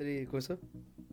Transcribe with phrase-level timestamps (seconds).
[0.00, 0.54] तरी कसो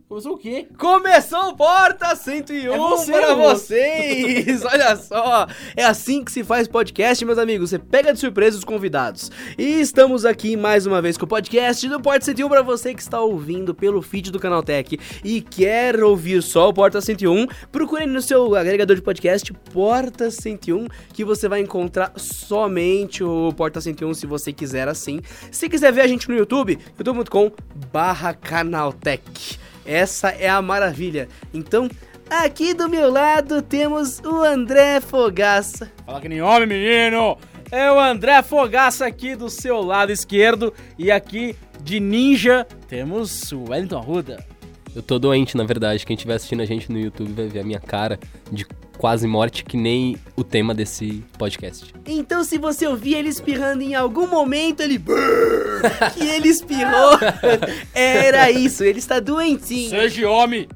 [0.08, 0.66] Começou o quê?
[0.78, 4.64] Começou o Porta 101 É você, para vocês!
[4.64, 5.46] Olha só!
[5.76, 7.68] É assim que se faz podcast, meus amigos.
[7.68, 9.30] Você pega de surpresa os convidados.
[9.58, 13.02] E estamos aqui mais uma vez com o podcast do Porta 101 para você que
[13.02, 17.46] está ouvindo pelo feed do Canal Tech e quer ouvir só o Porta 101.
[17.70, 23.78] Procure no seu agregador de podcast Porta 101 que você vai encontrar somente o Porta
[23.78, 25.20] 101 se você quiser assim.
[25.52, 27.52] Se quiser ver a gente no YouTube, youtube.com
[27.92, 29.67] barra Canaltech.
[29.88, 31.28] Essa é a maravilha.
[31.52, 31.88] Então,
[32.28, 35.90] aqui do meu lado temos o André Fogaça.
[36.04, 37.38] Fala que nem homem, menino!
[37.70, 43.70] É o André Fogaça aqui do seu lado esquerdo e aqui de ninja temos o
[43.70, 44.44] Wellington Arruda.
[44.94, 46.04] Eu tô doente, na verdade.
[46.04, 48.18] Quem estiver assistindo a gente no YouTube vai ver a minha cara
[48.52, 48.66] de
[48.98, 51.94] quase morte, que nem o tema desse podcast.
[52.06, 54.98] Então, se você ouvir ele espirrando em algum momento, ele.
[56.14, 57.18] que ele espirrou.
[57.94, 59.90] Era isso, ele está doentinho.
[59.90, 60.68] Seja homem!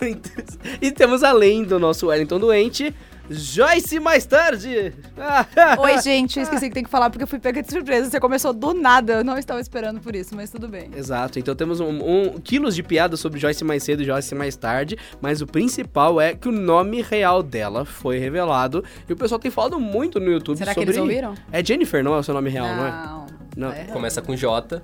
[0.80, 2.94] e temos além do nosso Wellington doente,
[3.30, 4.92] Joyce mais tarde.
[5.78, 8.10] Oi, gente, eu esqueci que tem que falar porque eu fui pega de surpresa.
[8.10, 10.90] Você começou do nada, eu não estava esperando por isso, mas tudo bem.
[10.96, 14.56] Exato, então temos um, um- quilos de piada sobre Joyce mais cedo e Joyce mais
[14.56, 19.38] tarde, mas o principal é que o nome real dela foi revelado e o pessoal
[19.38, 20.90] tem falado muito no YouTube Será que sobre...
[20.90, 21.34] eles ouviram?
[21.52, 22.90] É Jennifer, não é o seu nome real, não, é?
[22.90, 23.26] Não.
[23.56, 23.72] Não.
[23.72, 23.84] É.
[23.84, 24.82] Começa com J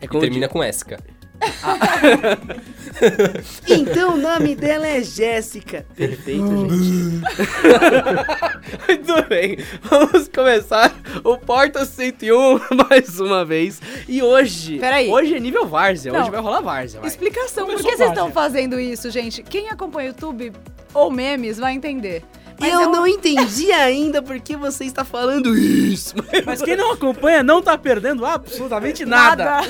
[0.00, 0.98] É e termina com Esca.
[3.68, 5.86] Então o nome dela é Jéssica.
[5.94, 7.22] Perfeito, gente.
[8.88, 12.58] Muito bem, vamos começar o Porta 101
[12.90, 13.80] mais uma vez.
[14.08, 15.08] E hoje, Peraí.
[15.08, 17.08] hoje é nível Várzea, hoje vai rolar Várzea, vai.
[17.08, 19.42] Explicação, por Começou que vocês estão fazendo isso, gente?
[19.44, 20.52] Quem acompanha o YouTube
[20.92, 22.24] ou memes vai entender.
[22.60, 26.16] Mas Eu é um- não entendi ainda por que você está falando isso.
[26.44, 29.60] Mas quem não acompanha não tá perdendo absolutamente nada.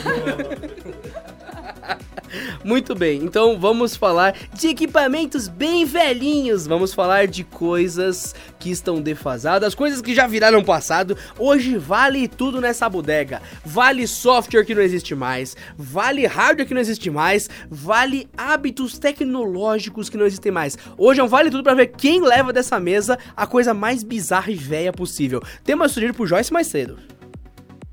[2.65, 6.67] Muito bem, então vamos falar de equipamentos bem velhinhos.
[6.67, 11.17] Vamos falar de coisas que estão defasadas, coisas que já viraram passado.
[11.39, 13.41] Hoje vale tudo nessa bodega.
[13.65, 20.09] Vale software que não existe mais, vale hardware que não existe mais, vale hábitos tecnológicos
[20.09, 20.77] que não existem mais.
[20.97, 24.51] Hoje é um vale tudo pra ver quem leva dessa mesa a coisa mais bizarra
[24.51, 25.43] e velha possível.
[25.65, 27.18] Tema sugerido por Joyce mais cedo.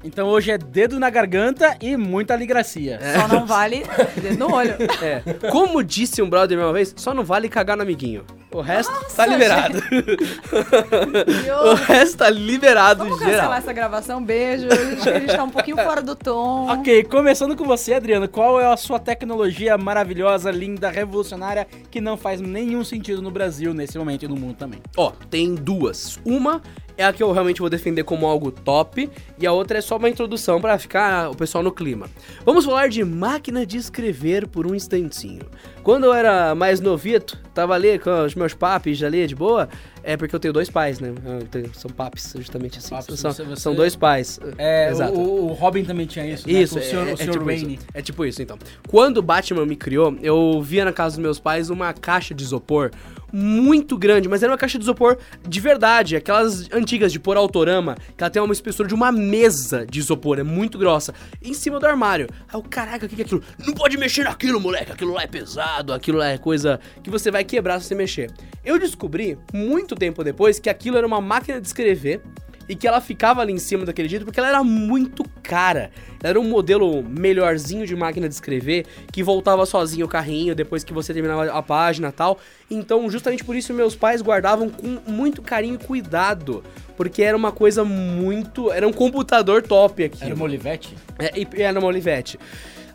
[0.06, 3.00] Então hoje é dedo na garganta e muita aligracia.
[3.20, 3.84] Só não vale
[4.22, 4.76] dedo no olho.
[5.02, 8.24] É, como disse um brother uma vez, só não vale cagar no amiguinho.
[8.52, 9.82] O resto tá Nossa, liberado.
[11.66, 13.34] o resto tá liberado Vamos geral.
[13.34, 14.68] cancelar essa gravação, beijo.
[14.68, 16.72] Acho que a gente tá um pouquinho fora do tom.
[16.72, 18.30] Ok, começando com você, Adriano.
[18.30, 23.74] Qual é a sua tecnologia maravilhosa, linda, revolucionária que não faz nenhum sentido no Brasil
[23.74, 24.82] nesse momento e no mundo também?
[24.96, 26.20] Ó, tem duas.
[26.24, 26.62] Uma
[26.98, 29.98] é a que eu realmente vou defender como algo top, e a outra é só
[29.98, 32.10] uma introdução pra ficar o pessoal no clima.
[32.46, 35.44] Vamos falar de máquina de escrever por um instantinho.
[35.84, 39.70] Quando eu era mais novito, tava ali com os meus papis ali de boa,
[40.06, 41.14] é porque eu tenho dois pais, né?
[41.52, 42.90] Tenho- são papis, justamente assim.
[42.92, 44.40] Papis, são, você- são dois pais.
[44.58, 45.14] É, Exato.
[45.14, 46.54] o, o Robin também tinha isso, né?
[46.62, 47.76] Isso, Com o senhor, é, o é senhor tipo Rainey.
[47.76, 47.86] isso.
[47.94, 48.58] É tipo isso, então.
[48.88, 52.44] Quando o Batman me criou, eu via na casa dos meus pais uma caixa de
[52.44, 52.92] isopor
[53.34, 55.18] muito grande, mas era uma caixa de isopor
[55.48, 59.86] de verdade, aquelas antigas de pôr autorama, que ela tem uma espessura de uma mesa
[59.86, 61.14] de isopor, é muito grossa,
[61.44, 62.28] em cima do armário.
[62.48, 63.44] Aí eu, caraca, o que é aquilo?
[63.66, 67.30] Não pode mexer naquilo, moleque, aquilo lá é pesado, aquilo lá é coisa que você
[67.30, 68.32] vai quebrar se você mexer.
[68.64, 72.22] Eu descobri, muito tempo depois, que aquilo era uma máquina de escrever
[72.68, 75.92] e que ela ficava ali em cima daquele jeito porque ela era muito cara.
[76.22, 80.84] Ela era um modelo melhorzinho de máquina de escrever que voltava sozinho o carrinho depois
[80.84, 82.40] que você terminava a página e tal.
[82.70, 86.64] Então, justamente por isso, meus pais guardavam com muito carinho e cuidado.
[86.98, 88.72] Porque era uma coisa muito.
[88.72, 90.24] Era um computador top aqui.
[90.24, 90.96] Era uma Olivetti?
[91.20, 92.40] É, era uma Olivetti.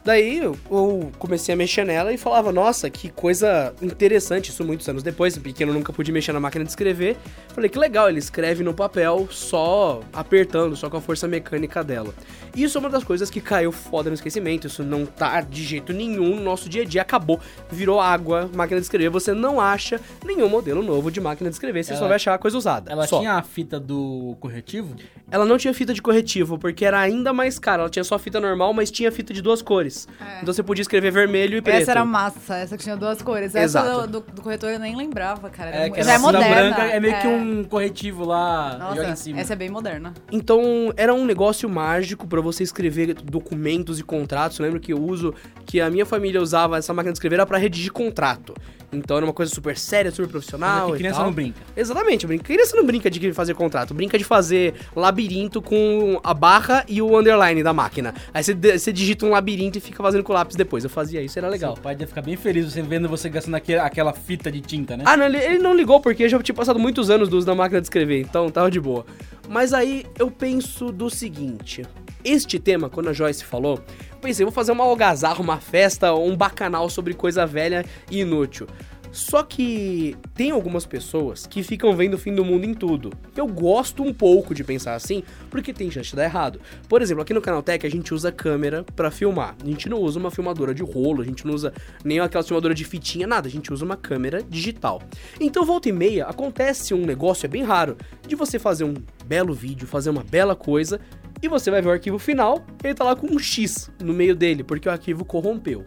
[0.03, 4.89] Daí eu, eu comecei a mexer nela e falava, nossa, que coisa interessante, isso muitos
[4.89, 7.17] anos depois, pequeno nunca pude mexer na máquina de escrever.
[7.55, 12.15] Falei, que legal, ele escreve no papel só apertando, só com a força mecânica dela.
[12.57, 15.93] Isso é uma das coisas que caiu foda no esquecimento, isso não tá de jeito
[15.93, 17.39] nenhum no nosso dia a dia, acabou,
[17.71, 21.85] virou água, máquina de escrever, você não acha nenhum modelo novo de máquina de escrever,
[21.85, 22.91] você Ela- só vai achar coisa usada.
[22.91, 23.19] Ela só.
[23.19, 24.97] tinha a fita do corretivo?
[25.31, 27.83] Ela não tinha fita de corretivo, porque era ainda mais cara.
[27.83, 29.90] Ela tinha só fita normal, mas tinha fita de duas cores.
[30.21, 30.41] É.
[30.43, 31.83] Então você podia escrever vermelho e preto.
[31.83, 33.55] Essa era massa, essa que tinha duas cores.
[33.55, 33.89] Exato.
[33.89, 35.87] Essa do, do- do corretor eu nem lembrava, cara.
[35.89, 36.75] Mu- que já é moderna.
[36.77, 37.31] branca é meio que é.
[37.31, 39.41] um corretivo lá Nossa, em cima.
[39.41, 40.13] essa é bem moderna.
[40.31, 44.59] Então era um negócio mágico pra você escrever documentos e contratos.
[44.59, 45.35] Eu lembro que eu uso
[45.67, 48.55] que a minha família usava essa máquina de escrever era pra redigir contrato.
[48.93, 50.89] Então era uma coisa super séria, super profissional.
[50.89, 51.27] Que e criança tal.
[51.27, 51.61] não brinca.
[51.77, 52.43] Exatamente, brinca.
[52.45, 57.17] criança não brinca de fazer contrato, brinca de fazer labirinto com a barra e o
[57.19, 58.13] underline da máquina.
[58.35, 60.83] Aí você, você digita um labirinto e fica fazendo com o lápis depois.
[60.83, 61.75] Eu fazia isso, era legal.
[61.75, 64.97] Seu pai deve ficar bem feliz você vendo você gastando aquele- aquela fita de tinta,
[64.97, 65.05] né?
[65.07, 67.55] Ah, não, ele, ele não ligou porque já tinha passado muitos anos do uso da
[67.55, 69.07] máquina de escrever, então tava de boa.
[69.49, 71.83] Mas aí eu penso do seguinte:
[72.25, 76.37] este tema, quando a Joyce falou, eu pensei, vou fazer uma algazarra, uma festa, um
[76.37, 78.67] bacanal sobre coisa velha e inútil.
[79.13, 83.13] Só que tem algumas pessoas que ficam vendo o fim do mundo em tudo.
[83.37, 86.61] Eu gosto um pouco de pensar assim, porque tem chance de dar errado.
[86.89, 89.57] Por exemplo, aqui no Canaltech a gente usa câmera pra filmar.
[89.63, 91.73] A gente não usa uma filmadora de rolo, a gente não usa
[92.05, 93.49] nem aquela filmadora de fitinha, nada.
[93.49, 95.03] A gente usa uma câmera digital.
[95.41, 97.97] Então, volta e meia, acontece um negócio, é bem raro,
[98.27, 98.95] de você fazer um
[99.25, 101.01] belo vídeo, fazer uma bela coisa,
[101.43, 104.35] e você vai ver o arquivo final, ele tá lá com um X no meio
[104.35, 105.85] dele, porque o arquivo corrompeu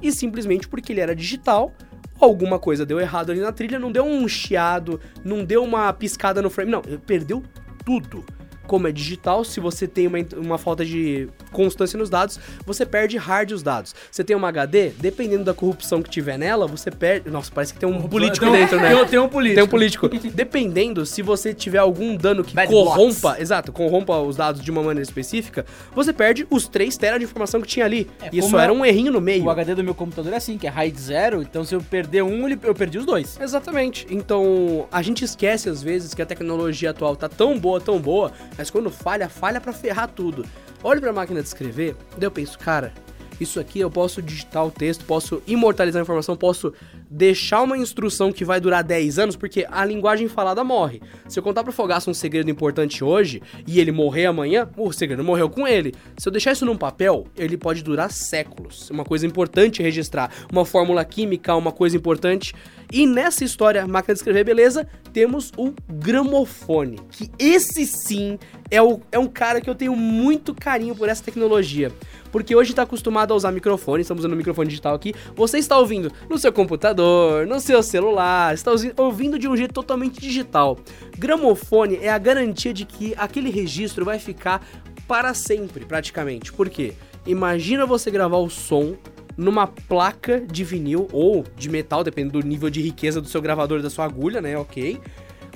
[0.00, 1.72] e simplesmente porque ele era digital,
[2.20, 6.40] alguma coisa deu errado ali na trilha, não deu um chiado, não deu uma piscada
[6.40, 7.42] no frame, não, perdeu
[7.84, 8.24] tudo.
[8.68, 13.16] Como é digital, se você tem uma, uma falta de constância nos dados, você perde
[13.16, 13.94] hard os dados.
[14.12, 17.28] Você tem uma HD, dependendo da corrupção que tiver nela, você perde.
[17.30, 18.88] Nossa, parece que tem um político Tem dentro, né?
[18.90, 19.54] Tem, um- tem um político.
[19.56, 20.08] Tem um político.
[20.36, 23.40] Dependendo, se você tiver algum dano que Bad corrompa, blocks.
[23.40, 27.60] exato, corrompa os dados de uma maneira específica, você perde os 3 teras de informação
[27.60, 28.06] que tinha ali.
[28.22, 29.44] É, Isso como era é- um errinho no meio.
[29.44, 32.22] O HD do meu computador é assim, que é RAID zero, então se eu perder
[32.22, 33.38] um, eu perdi os dois.
[33.40, 34.06] Exatamente.
[34.10, 38.30] Então, a gente esquece às vezes que a tecnologia atual tá tão boa, tão boa,
[38.58, 40.44] mas quando falha, falha pra ferrar tudo.
[40.82, 42.92] Olho pra máquina de escrever, daí eu penso, cara,
[43.40, 46.72] isso aqui eu posso digitar o texto, posso imortalizar a informação, posso
[47.10, 51.00] deixar uma instrução que vai durar 10 anos, porque a linguagem falada morre.
[51.28, 55.24] Se eu contar pro Fogaça um segredo importante hoje e ele morrer amanhã, o segredo
[55.24, 55.94] morreu com ele.
[56.16, 58.90] Se eu deixar isso num papel, ele pode durar séculos.
[58.90, 62.54] Uma coisa importante registrar, uma fórmula química, uma coisa importante.
[62.92, 68.38] E nessa história, máquina de escrever, beleza, temos o gramofone, que esse sim
[68.70, 71.92] é, o, é um cara que eu tenho muito carinho por essa tecnologia.
[72.30, 75.14] Porque hoje tá acostumado a usar microfone, estamos usando um microfone digital aqui.
[75.34, 80.20] Você está ouvindo no seu computador, no seu celular, está ouvindo de um jeito totalmente
[80.20, 80.78] digital.
[81.18, 84.66] Gramofone é a garantia de que aquele registro vai ficar
[85.06, 86.52] para sempre, praticamente.
[86.52, 86.94] Por quê?
[87.26, 88.96] Imagina você gravar o som
[89.36, 93.80] numa placa de vinil ou de metal, dependendo do nível de riqueza do seu gravador
[93.80, 94.56] da sua agulha, né?
[94.58, 95.00] Ok.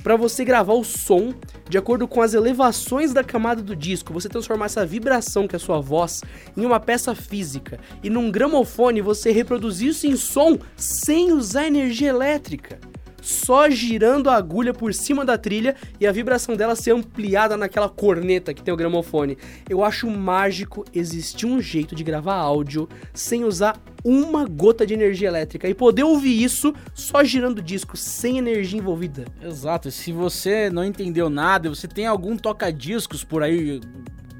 [0.03, 1.33] Pra você gravar o som
[1.69, 5.57] de acordo com as elevações da camada do disco, você transformar essa vibração que é
[5.57, 6.21] a sua voz
[6.57, 12.09] em uma peça física e num gramofone você reproduzir isso em som sem usar energia
[12.09, 12.79] elétrica
[13.23, 17.87] só girando a agulha por cima da trilha e a vibração dela ser ampliada naquela
[17.87, 19.37] corneta que tem o gramofone.
[19.69, 25.29] Eu acho mágico existir um jeito de gravar áudio sem usar uma gota de energia
[25.29, 29.23] elétrica e poder ouvir isso só girando o disco, sem energia envolvida.
[29.41, 33.79] Exato, se você não entendeu nada, você tem algum toca-discos por aí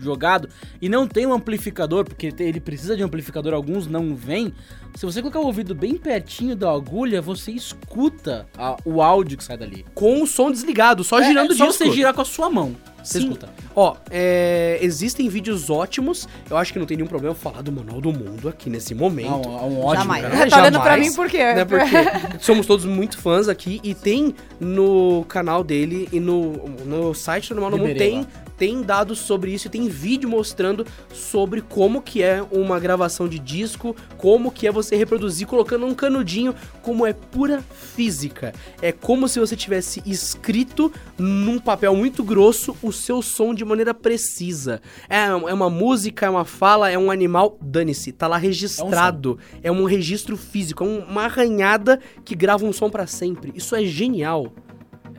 [0.03, 0.49] jogado
[0.81, 4.53] e não tem um amplificador, porque ele precisa de um amplificador, alguns não vêm.
[4.95, 9.43] Se você colocar o ouvido bem pertinho da agulha, você escuta a- o áudio que
[9.43, 9.85] sai dali.
[9.95, 11.83] Com o som desligado, só É, girando é só disco.
[11.85, 12.75] você girar com a sua mão.
[13.03, 13.25] Você Sim.
[13.25, 13.49] escuta.
[13.75, 16.25] Ó, é, existem vídeos ótimos.
[16.49, 19.29] Eu acho que não tem nenhum problema falar do Manual do Mundo aqui nesse momento.
[19.29, 20.03] Não, é um ótimo.
[20.03, 20.21] Jamais.
[20.23, 20.49] cara.
[20.49, 21.37] Tá olhando pra Jamais, mim por quê?
[21.53, 21.83] Né, porque
[22.39, 26.53] somos todos muito fãs aqui e tem no canal dele e no,
[26.85, 28.25] no site do Manual do Mundo tem.
[28.57, 33.39] Tem dados sobre isso e tem vídeo mostrando sobre como que é uma gravação de
[33.39, 37.63] disco, como que é você reproduzir colocando um canudinho, como é pura
[37.95, 38.53] física.
[38.81, 43.93] É como se você tivesse escrito num papel muito grosso o seu som de maneira
[43.93, 44.81] precisa.
[45.09, 49.37] É, é uma música, é uma fala, é um animal, dane-se, tá lá registrado.
[49.61, 53.51] É um registro físico, é um- uma arranhada que grava um som pra sempre.
[53.55, 54.53] Isso é genial.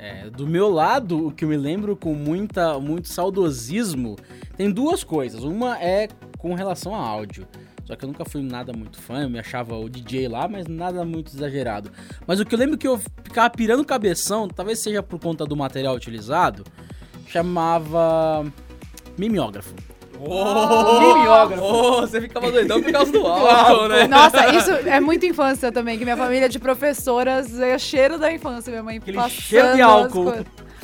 [0.04, 4.16] É, do meu lado, o que eu me lembro com muita, muito saudosismo,
[4.54, 5.42] tem duas coisas.
[5.42, 7.48] Uma é com relação a áudio.
[7.86, 10.66] Só que eu nunca fui nada muito fã, eu me achava o DJ lá, mas
[10.66, 11.90] nada muito exagerado.
[12.26, 15.56] Mas o que eu lembro que eu ficava pirando cabeção, talvez seja por conta do
[15.56, 16.64] material utilizado,
[17.26, 18.44] chamava
[19.16, 19.74] mimeógrafo.
[20.18, 21.62] Mimeógrafo.
[21.64, 24.06] Oh, você ficava doidão por causa do álcool, né?
[24.06, 28.70] Nossa, isso é muito infância também, que minha família de professoras é cheiro da infância,
[28.70, 30.34] minha mãe Aquele passando cheiro de as álcool.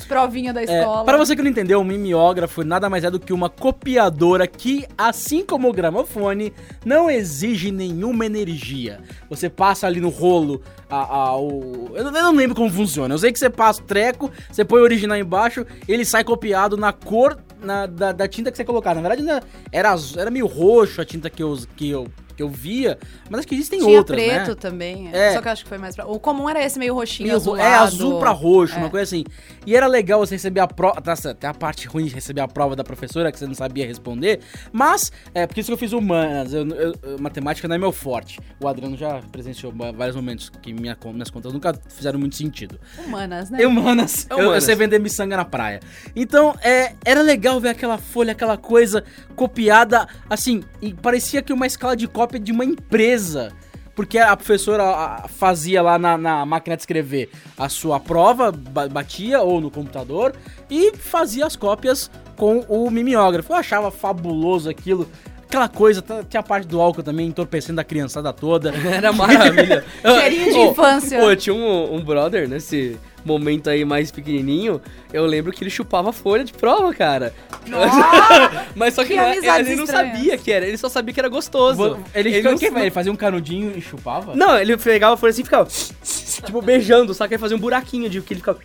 [0.09, 1.05] provinhas da É, escola.
[1.05, 4.85] para você que não entendeu, o mimeógrafo nada mais é do que uma copiadora que,
[4.99, 6.53] assim como o gramofone,
[6.85, 9.01] não exige nenhuma energia.
[9.29, 10.97] Você passa ali no rolo a,
[11.31, 11.91] a- o...
[11.95, 13.15] Eu não, eu não lembro como funciona.
[13.15, 16.77] Eu sei que você passa o treco, você põe o original embaixo, ele sai copiado
[16.77, 18.95] na cor na- da, da tinta que você colocar.
[18.95, 19.41] Na verdade, né,
[19.73, 22.07] era, era meio roxo a tinta que eu, que eu,
[22.43, 24.55] eu via, mas acho que existem Tinha outras, preto né?
[24.55, 25.09] também.
[25.13, 25.33] É.
[25.35, 26.07] Só que eu acho que foi mais pra...
[26.07, 27.55] O comum era esse meio roxinho, Meio azul.
[27.55, 28.79] ro- é azul pra roxo, É.
[28.79, 29.25] uma coisa assim.
[29.67, 31.01] E era legal você receber a prova.
[31.01, 33.87] Tá, até a parte ruim de receber a prova da professora, que você não sabia
[33.87, 34.41] responder.
[34.73, 36.53] Mas, é por isso que eu fiz humanas.
[36.53, 38.39] Eu, eu- eu- matemática não é meu forte.
[38.61, 42.79] O Adriano já presenciou vários momentos que minha, minhas contas nunca fizeram muito sentido.
[43.05, 43.67] Humanas, né?
[43.67, 44.27] Humanas.
[44.29, 44.65] É Eu, eu humanas.
[44.65, 45.81] sei vender miçanga na praia.
[46.15, 49.05] Então, é, era legal ver aquela folha, aquela coisa
[49.37, 53.53] copiada, assim, e parecia que uma escala de cópia de uma empresa.
[53.95, 59.43] Porque a professora fazia lá na, na máquina de escrever a sua prova, ba- batia
[59.43, 60.35] ou no computador,
[60.71, 63.53] e fazia as cópias com o mimeógrafo.
[63.53, 65.07] Eu achava fabuloso aquilo.
[65.51, 68.73] Aquela coisa, tá- tinha a parte do álcool também entorpecendo a criançada toda.
[68.87, 69.85] Era maravilha.
[70.01, 71.19] Cheirinho de Ô, infância.
[71.19, 74.81] Pô, eu tinha um, um brother nesse momento aí mais pequenininho.
[75.13, 77.35] Eu lembro que ele chupava folha de prova, cara.
[78.77, 79.89] Mas só que, Que não é- ele não estranhas.
[80.15, 81.99] sabia que era, ele só sabia que era gostoso.
[82.15, 84.37] Ele, ele ele, não- ele fazia um canudinho e chupava?
[84.37, 87.61] Não, ele pegava a folha assim e ficava, tipo, beijando, só que aí fazia um
[87.61, 88.61] buraquinho de que ele ficava...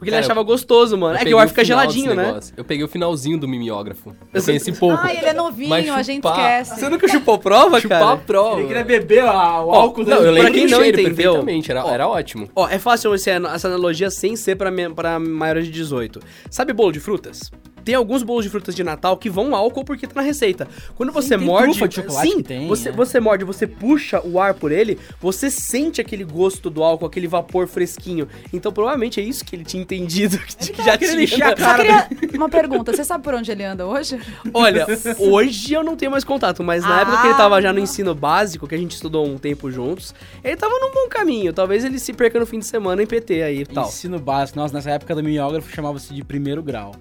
[0.00, 1.14] Porque ele Cara, achava gostoso, mano.
[1.18, 2.24] É que o ar fica geladinho, né?
[2.28, 2.54] negócio.
[2.56, 4.16] Eu peguei o finalzinho do mimeógrafo.
[4.32, 4.96] Eu conheci pouco.
[4.98, 6.80] Ai, ele é novinho, Mas a gente chupar- esquece.
[6.80, 8.12] Você nunca chupou prova, Chupar cara?
[8.12, 8.58] a prova.
[8.60, 10.28] Ele queria beber a- o Ó, álcool Não, dele.
[10.28, 11.90] eu lembro quem do não cheiro entendeu- perfeitamente, era, Ó.
[11.92, 12.48] era ótimo.
[12.56, 16.18] Ó, é fácil essa analogia sem ser pra, me- pra maiores de 18.
[16.50, 17.50] Sabe bolo de frutas?
[17.84, 20.68] Tem alguns bolos de frutas de Natal que vão álcool porque tá na receita.
[20.94, 21.70] Quando você tem morde.
[21.70, 22.92] trufa de chocolate sim, que tem, você, é.
[22.92, 27.26] você morde, você puxa o ar por ele, você sente aquele gosto do álcool, aquele
[27.26, 28.28] vapor fresquinho.
[28.52, 30.38] Então provavelmente é isso que ele tinha entendido.
[30.70, 31.22] Que já tinha.
[31.22, 32.92] encher a Só queria uma pergunta.
[32.94, 34.20] Você sabe por onde ele anda hoje?
[34.54, 34.86] Olha,
[35.18, 37.00] hoje eu não tenho mais contato, mas na Ah.
[37.02, 40.14] época que ele tava já no ensino básico, que a gente estudou um tempo juntos,
[40.44, 41.52] ele tava num bom caminho.
[41.52, 43.86] Talvez ele se perca no fim de semana em PT aí e tal.
[43.86, 44.58] Ensino básico.
[44.58, 46.94] Nossa, nessa época do mimeógrafo chamava-se de primeiro grau.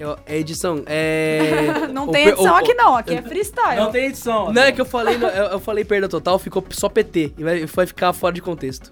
[0.00, 1.86] Eu- é edição, é.
[1.92, 3.92] Não o tem edição o- aqui não, aqui é freestyle.
[3.92, 4.50] tem edição.
[4.50, 7.34] Não, é que eu falei, eu, eu falei perda total, ficou só PT.
[7.36, 8.90] E vai, vai ficar fora de contexto.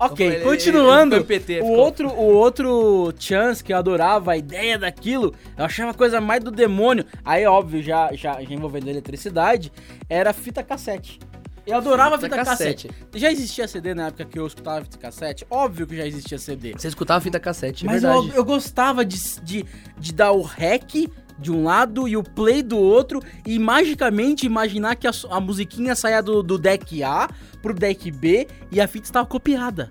[0.00, 1.16] Ok, falei, continuando.
[1.16, 1.76] ele- ele ficou em PT, o, ficou.
[1.78, 6.50] outro, o outro chance que eu adorava a ideia daquilo, eu achava coisa mais do
[6.52, 7.04] demônio.
[7.24, 9.72] Aí, óbvio, já, já, já envolvendo eletricidade,
[10.08, 11.18] era fita cassete.
[11.68, 12.88] Eu adorava Fita fita, cassete.
[12.88, 13.18] cassete.
[13.18, 15.46] Já existia CD na época que eu escutava fita cassete?
[15.50, 16.72] Óbvio que já existia CD.
[16.72, 18.28] Você escutava fita cassete, é Mas verdade.
[18.30, 19.66] eu, eu gostava de, de,
[19.98, 21.08] de dar o rec
[21.38, 25.94] de um lado e o play do outro e magicamente imaginar que a, a musiquinha
[25.94, 27.28] saia do, do deck A
[27.62, 29.90] pro deck B e a fita estava copiada.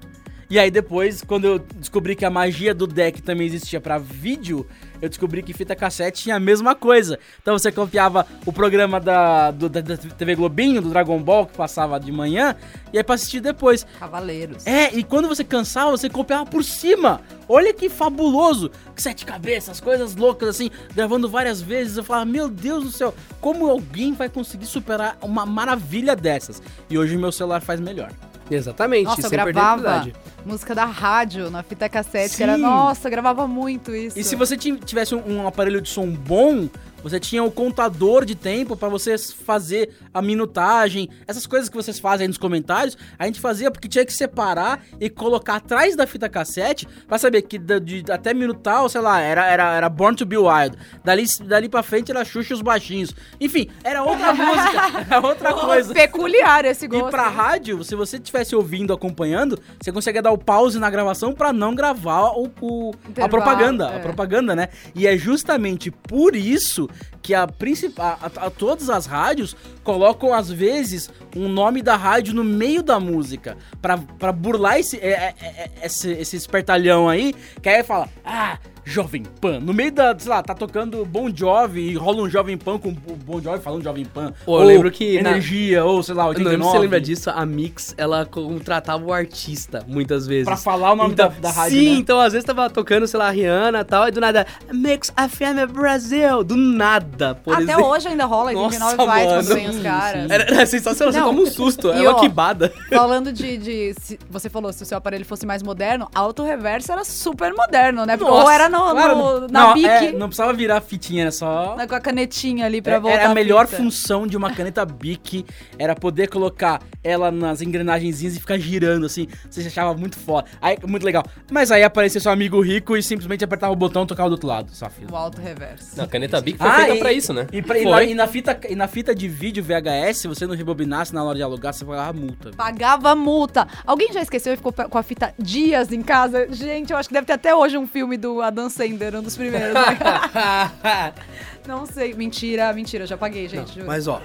[0.49, 4.65] E aí depois, quando eu descobri que a magia do deck também existia pra vídeo,
[5.01, 7.17] eu descobri que fita cassete tinha a mesma coisa.
[7.41, 11.55] Então você copiava o programa da, do- da, da TV Globinho, do Dragon Ball, que
[11.57, 12.55] passava de manhã,
[12.91, 13.85] e aí pra assistir depois.
[13.99, 14.65] Cavaleiros.
[14.65, 17.21] É, e quando você cansava, você copiava por cima.
[17.49, 18.71] Olha que fabuloso.
[18.95, 21.97] Sete cabeças, coisas loucas assim, gravando várias vezes.
[21.97, 26.61] Eu falava, meu Deus do céu, como alguém vai conseguir superar uma maravilha dessas?
[26.89, 28.11] E hoje meu celular faz melhor.
[28.49, 30.11] Exatamente, Nossa, eu sem perder a gravava
[30.45, 32.37] música da rádio na fita cassete, Sim.
[32.37, 34.17] que era, nossa, gravava muito isso.
[34.17, 36.69] E se você ti- tivesse um, um aparelho de som bom,
[37.03, 41.99] você tinha o contador de tempo pra você fazer a minutagem, essas coisas que vocês
[41.99, 46.05] fazem aí nos comentários, a gente fazia porque tinha que separar e colocar atrás da
[46.07, 50.15] fita cassete pra saber que da- de, até minutal, sei lá, era, era, era Born
[50.17, 50.77] to Be Wild.
[51.03, 53.13] Dali, dali pra frente era Xuxa e os Baixinhos.
[53.39, 55.93] Enfim, era outra música, era outra coisa.
[55.93, 57.07] Peculiar esse gosto.
[57.07, 61.33] E pra rádio, se você estivesse ouvindo, acompanhando, você consegue dar o pause na gravação
[61.33, 63.97] pra não gravar o, o- a propaganda, é.
[63.97, 64.69] a propaganda, né?
[64.95, 66.86] E é justamente por isso
[67.21, 72.33] que a principal, a, a- todas as rádios colocam às vezes um nome da rádio
[72.33, 77.69] no meio da música pra burlar esse, é- é- é- esse esse espertalhão aí, que
[77.69, 78.57] aí fala, ah,
[78.89, 79.59] Jovem Pan.
[79.59, 82.89] No meio da, sei lá, tá tocando Bon Jovi e rola um Jovem Pan com
[82.89, 84.33] o Bon Jovi falando Jovem Pan.
[84.45, 86.57] Pô, eu ou lembro que na- Energia, ou sei lá, Eu 89.
[86.57, 90.45] não lembro se você lembra disso, a Mix, ela contratava o artista, muitas vezes.
[90.45, 91.99] Pra falar o nome Então, da, da rádio, Sim, né?
[91.99, 95.69] então às vezes tava tocando, sei lá, Rihanna e tal, e do nada, Mix FM
[95.73, 97.85] Brasil, do nada, por Até exemplo.
[97.87, 100.31] hoje ainda rola, Nossa, 29 vai quando vem os caras.
[100.31, 101.27] Era, era sensacional, você Não.
[101.27, 102.71] toma um susto, é E, uma ó, quibada.
[102.89, 106.91] Falando de, de- se- Você falou se o seu aparelho fosse mais moderno, auto reverso
[106.91, 108.15] era super moderno, né?
[108.15, 111.23] Porque- Ou Nossa, era no, claro, no- na não, Bic, é, não precisava virar fitinha,
[111.23, 111.75] era só...
[111.87, 113.17] com a canetinha ali pra É- voltar.
[113.19, 113.81] Era a melhor fita.
[113.81, 115.45] função de uma caneta Bic,
[115.79, 119.27] era poder colocar ela nas engrenagenzinhas e ficar girando assim.
[119.49, 120.47] Você achava muito foda.
[120.61, 121.23] Aí, muito legal.
[121.51, 124.47] Mas aí aparecia seu amigo rico e simplesmente apertava o botão e tocava do outro
[124.47, 124.71] lado.
[124.73, 125.07] Só filho.
[125.11, 125.95] O auto reverso.
[125.97, 127.47] Não, a caneta Bic foi Ah, feita e- pra isso, né?
[127.51, 130.45] E, pra- e na, e na fita, e na fita de vídeo VHS, se você
[130.45, 132.51] não rebobinasse na hora de alugar, você pagava multa.
[132.51, 133.67] Pagava multa.
[133.85, 136.47] Alguém já esqueceu e ficou com a fita dias em casa?
[136.51, 139.37] Gente, eu acho que deve ter até hoje um filme do Adam Sandler, um dos
[139.37, 139.73] primeiros.
[139.73, 139.97] né?
[141.67, 142.13] Não sei.
[142.13, 143.77] Mentira, mentira, já paguei, gente.
[143.79, 144.21] Não, mas ó,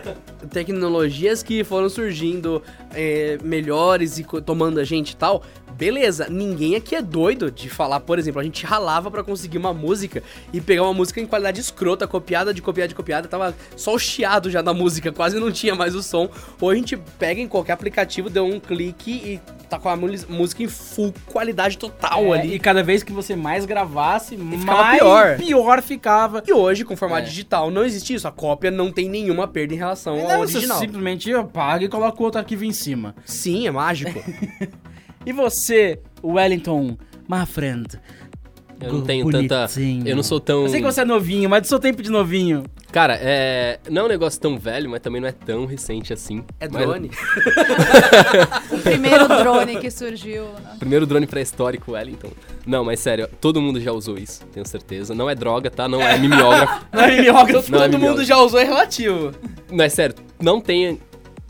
[0.51, 2.63] tecnologias que foram surgindo
[2.95, 5.43] é, melhores e tomando a gente e tal,
[5.77, 6.29] beleza.
[6.31, 10.23] Ninguém aqui é doido de falar, por exemplo, a gente ralava pra conseguir uma música
[10.53, 13.99] e pegar uma música em qualidade escrota, copiada de copiada de copiada, tava só o
[13.99, 16.29] chiado já da música, quase não tinha mais o som.
[16.61, 20.63] Ou a gente pega em qualquer aplicativo, deu um clique e tá com a música
[20.63, 22.55] em full qualidade total É, ali.
[22.55, 25.37] E cada vez que você mais gravasse, ficava mais pior.
[25.39, 26.43] pior ficava.
[26.47, 27.29] E hoje, com formato É.
[27.29, 28.29] digital, não existe isso.
[28.29, 30.79] A cópia não tem nenhuma perda em relação ao Não, você original.
[30.79, 33.15] simplesmente apaga e coloca o outro arquivo em cima.
[33.25, 34.23] Sim, é mágico.
[35.25, 36.97] E você, Wellington,
[37.29, 37.87] my friend?
[38.81, 39.69] Eu não tenho tanta.
[39.69, 40.09] Bonitinho.
[40.09, 40.63] Eu não sou tão.
[40.65, 42.65] Eu sei que você é novinho, mas do seu tempo de novinho.
[42.91, 43.79] Cara, é.
[43.89, 46.45] Não é um negócio tão velho, mas também não é tão recente assim.
[46.59, 47.11] É Mas- drone?
[48.73, 50.45] O primeiro drone que surgiu.
[50.45, 50.77] né?
[50.81, 52.31] Primeiro drone pré-histórico, Wellington.
[52.67, 55.15] Não, mas sério, todo mundo já usou isso, tenho certeza.
[55.15, 55.87] Não é droga, tá?
[55.89, 56.85] Não é mimeógrafo.
[56.93, 57.71] Não é mimeógrafo.
[57.73, 59.33] Não é Todo mundo já usou, é relativo.
[59.71, 61.01] Mas sério, não tem.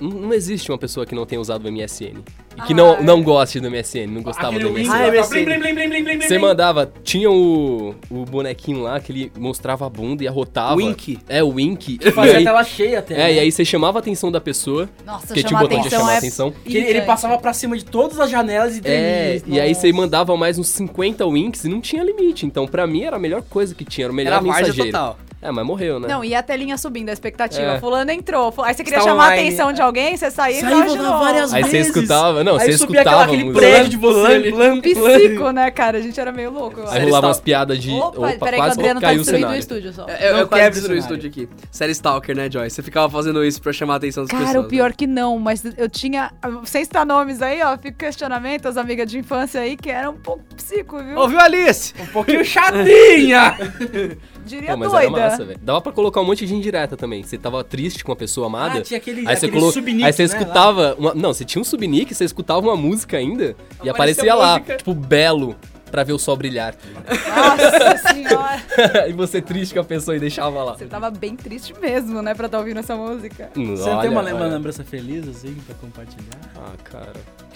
[0.01, 2.23] Não, não existe uma pessoa que não tenha usado o MSN.
[2.63, 4.93] E que não, não goste do MSN, não gostava Aquele do MSN.
[4.93, 5.29] Ah, é tá?
[5.29, 6.21] MSN.
[6.21, 10.77] Você mandava, tinha o, o bonequinho lá que ele mostrava a bunda e arrotava.
[10.77, 11.19] Wink.
[11.29, 11.99] É, o Wink.
[12.01, 13.15] Ele fazia e a aí, tela cheia até.
[13.15, 13.35] é, né?
[13.35, 16.01] e aí você chamava a atenção da pessoa, Nossa, que tinha o botão de atenção
[16.01, 16.15] chamar é...
[16.15, 16.53] a atenção.
[16.65, 19.93] Que ele, ele passava pra cima de todas as janelas e É, e aí você
[19.93, 22.47] mandava mais uns 50 winks e não tinha limite.
[22.47, 24.91] Então, pra mim, era a melhor coisa que tinha, era o melhor Era mensageiro.
[24.91, 25.19] total.
[25.43, 26.07] É, mas morreu, né?
[26.07, 27.73] Não, e a telinha subindo, a expectativa.
[27.73, 27.81] É.
[27.81, 28.55] Fulano entrou.
[28.63, 29.49] Aí você queria Está chamar a online.
[29.49, 31.19] atenção de alguém, você saía e Saiu, entrava de novo.
[31.19, 31.87] várias Aí você vezes.
[31.97, 33.61] escutava, não, Aí você subia escutava aquele a música.
[33.67, 34.41] prédio de você.
[34.81, 35.99] Psico, né, cara?
[35.99, 36.79] A gente era meio louco.
[36.81, 37.91] eu Aí rolava umas piadas de.
[37.91, 40.07] Opa, Opa, peraí que o quase Adriano tá o destruindo o estúdio só.
[40.09, 41.49] É, eu, Não eu quase destruí o estúdio aqui.
[41.73, 42.77] Série Stalker, né, Joyce?
[42.77, 44.65] Você ficava fazendo isso pra chamar a atenção das Cara, pessoas.
[44.65, 46.31] o pior que não, mas eu tinha.
[46.65, 50.21] Sem citar nomes aí, ó, fica questionamento, as amigas de infância aí, que eram um
[50.21, 51.07] pouco psico, viu?
[51.07, 51.17] Né?
[51.19, 51.95] Ouviu, Alice?
[52.01, 53.57] Um pouquinho chatinha.
[54.45, 55.25] Diria Pô, mas era doida.
[55.25, 55.59] massa, velho.
[55.63, 57.23] Dava pra colocar um monte de indireta também.
[57.23, 58.79] Você tava triste com a pessoa amada.
[58.81, 59.73] Ah, tinha aquele- aí você, aquele colo...
[59.73, 60.95] subnick, aí você né, escutava.
[60.99, 61.15] Uma...
[61.15, 63.55] Não, você tinha um subnick, você escutava uma música ainda.
[63.83, 64.77] e Aparecia lá, música.
[64.77, 65.55] tipo, belo,
[65.91, 66.75] pra ver o sol brilhar.
[67.07, 68.63] Nossa senhora.
[69.09, 70.75] e você triste com a pessoa e deixava lá.
[70.75, 73.51] Você tava bem triste mesmo, né, pra estar ouvindo essa música.
[73.55, 74.35] Você não Olha, tem uma, olha.
[74.35, 76.39] uma lembrança feliz, assim, pra compartilhar?
[76.57, 77.13] Ah, cara.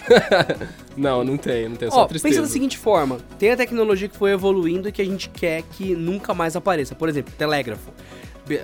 [0.97, 1.91] não, não tenho, não tenho.
[1.91, 2.35] Só Ó, tristeza.
[2.35, 5.63] pensa da seguinte forma: tem a tecnologia que foi evoluindo e que a gente quer
[5.63, 6.95] que nunca mais apareça.
[6.95, 7.91] Por exemplo, telégrafo.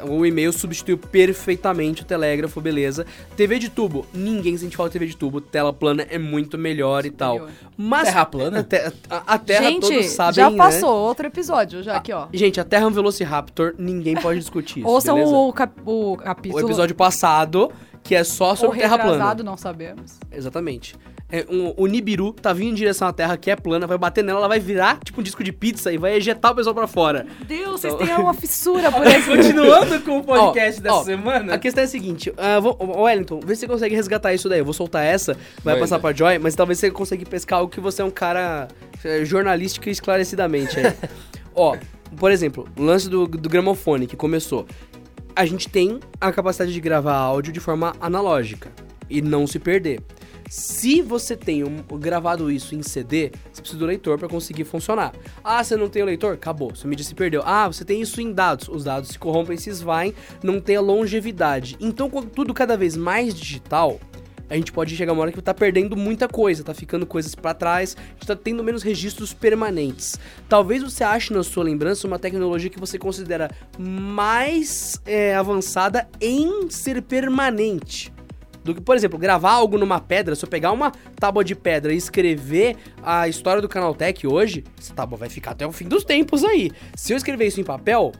[0.08, 3.04] O e-mail substituiu perfeitamente o telégrafo, beleza.
[3.36, 5.40] TV de tubo, ninguém sente falta de TV de tubo.
[5.40, 7.34] Tela plana é muito melhor e tal.
[7.40, 7.58] Superior.
[7.76, 8.04] Mas.
[8.04, 8.60] Terra plana?
[8.60, 10.34] A, te- a- a Terra gente, todos sabem.
[10.34, 10.56] já né?
[10.56, 12.28] passou outro episódio, já aqui, ó.
[12.32, 14.88] Gente, a Terra é um Velociraptor, ninguém pode discutir isso.
[14.88, 15.34] Ouçam beleza?
[15.34, 16.62] o, cap- o o capítulo.
[16.64, 17.72] episódio passado,
[18.04, 19.34] que é só ou sobre Terra plana.
[19.42, 20.16] não sabemos.
[20.30, 20.94] Exatamente.
[21.34, 24.22] É, um- o Nibiru tá vindo em direção à Terra, que é plana, vai bater
[24.22, 26.86] nela, ela vai virar tipo um disco de pizza e vai ejetar o pessoal pra
[26.86, 27.26] fora.
[27.46, 29.26] Deus, Então- vocês têm uma fissura por esse.
[29.30, 31.54] Continuando com o podcast Ó, dessa ó, semana.
[31.54, 34.58] A questão é a seguinte, ah, vou- Wellington, vê se você consegue resgatar isso daí.
[34.58, 35.32] Eu vou soltar essa,
[35.64, 35.78] vai Manda.
[35.80, 38.68] passar pra Joy, mas talvez você consiga pescar algo que você é um cara
[39.02, 40.92] é, jornalístico e esclarecidamente aí.
[41.54, 41.76] Ó,
[42.14, 44.66] por exemplo, o lance do, do gramofone que começou.
[45.34, 48.70] A gente tem a capacidade de gravar áudio de forma analógica
[49.12, 50.00] e não se perder.
[50.48, 55.14] Se você tem um- gravado isso em CD, você precisa do leitor para conseguir funcionar.
[55.42, 56.34] Ah, você não tem o leitor?
[56.34, 57.42] Acabou, sua mídia se perdeu.
[57.44, 58.68] Ah, você tem isso em dados.
[58.68, 61.76] Os dados se corrompem, se esvaem, não tem a longevidade.
[61.80, 63.98] Então, com tudo cada vez mais digital,
[64.50, 67.54] a gente pode chegar uma hora que tá perdendo muita coisa, tá ficando coisas para
[67.54, 70.18] trás, a gente tá tendo menos registros permanentes.
[70.46, 76.68] Talvez você ache na sua lembrança uma tecnologia que você considera mais é, avançada em
[76.68, 78.12] ser permanente.
[78.64, 81.92] Do que, por exemplo, gravar algo numa pedra, se eu pegar uma tábua de pedra
[81.92, 86.04] e escrever a história do Canaltech hoje, essa tábua vai ficar até o fim dos
[86.04, 86.70] tempos aí.
[86.94, 88.12] Se eu escrever isso em papel,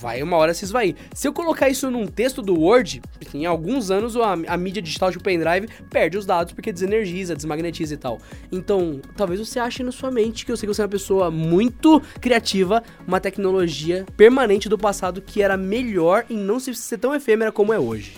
[0.00, 0.96] vai uma hora se esvair.
[1.14, 3.02] Se eu colocar isso num texto do Word,
[3.34, 7.94] em alguns anos a, a mídia digital de pendrive perde os dados porque desenergiza, desmagnetiza
[7.94, 8.18] e tal.
[8.50, 11.30] Então, talvez você ache na sua mente que eu sei que você é uma pessoa
[11.30, 17.14] muito criativa, uma tecnologia permanente do passado que era melhor em não se- ser tão
[17.14, 18.14] efêmera como é hoje.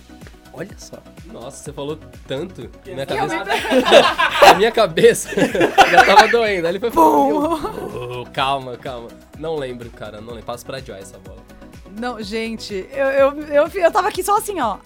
[0.52, 1.02] Olha só.
[1.34, 2.70] Nossa, você falou tanto.
[2.86, 3.42] Minha cabeça.
[4.50, 5.30] a minha cabeça
[5.90, 6.66] já tava doendo.
[6.68, 8.20] Aí ele foi falando.
[8.22, 9.08] "Oh, calma, calma.
[9.36, 10.20] Não lembro, cara.
[10.20, 10.44] Não lembro.
[10.44, 11.42] Passa pra Joy essa bola.
[11.98, 14.78] Não, gente, eu, eu, eu, eu tava aqui só assim, ó.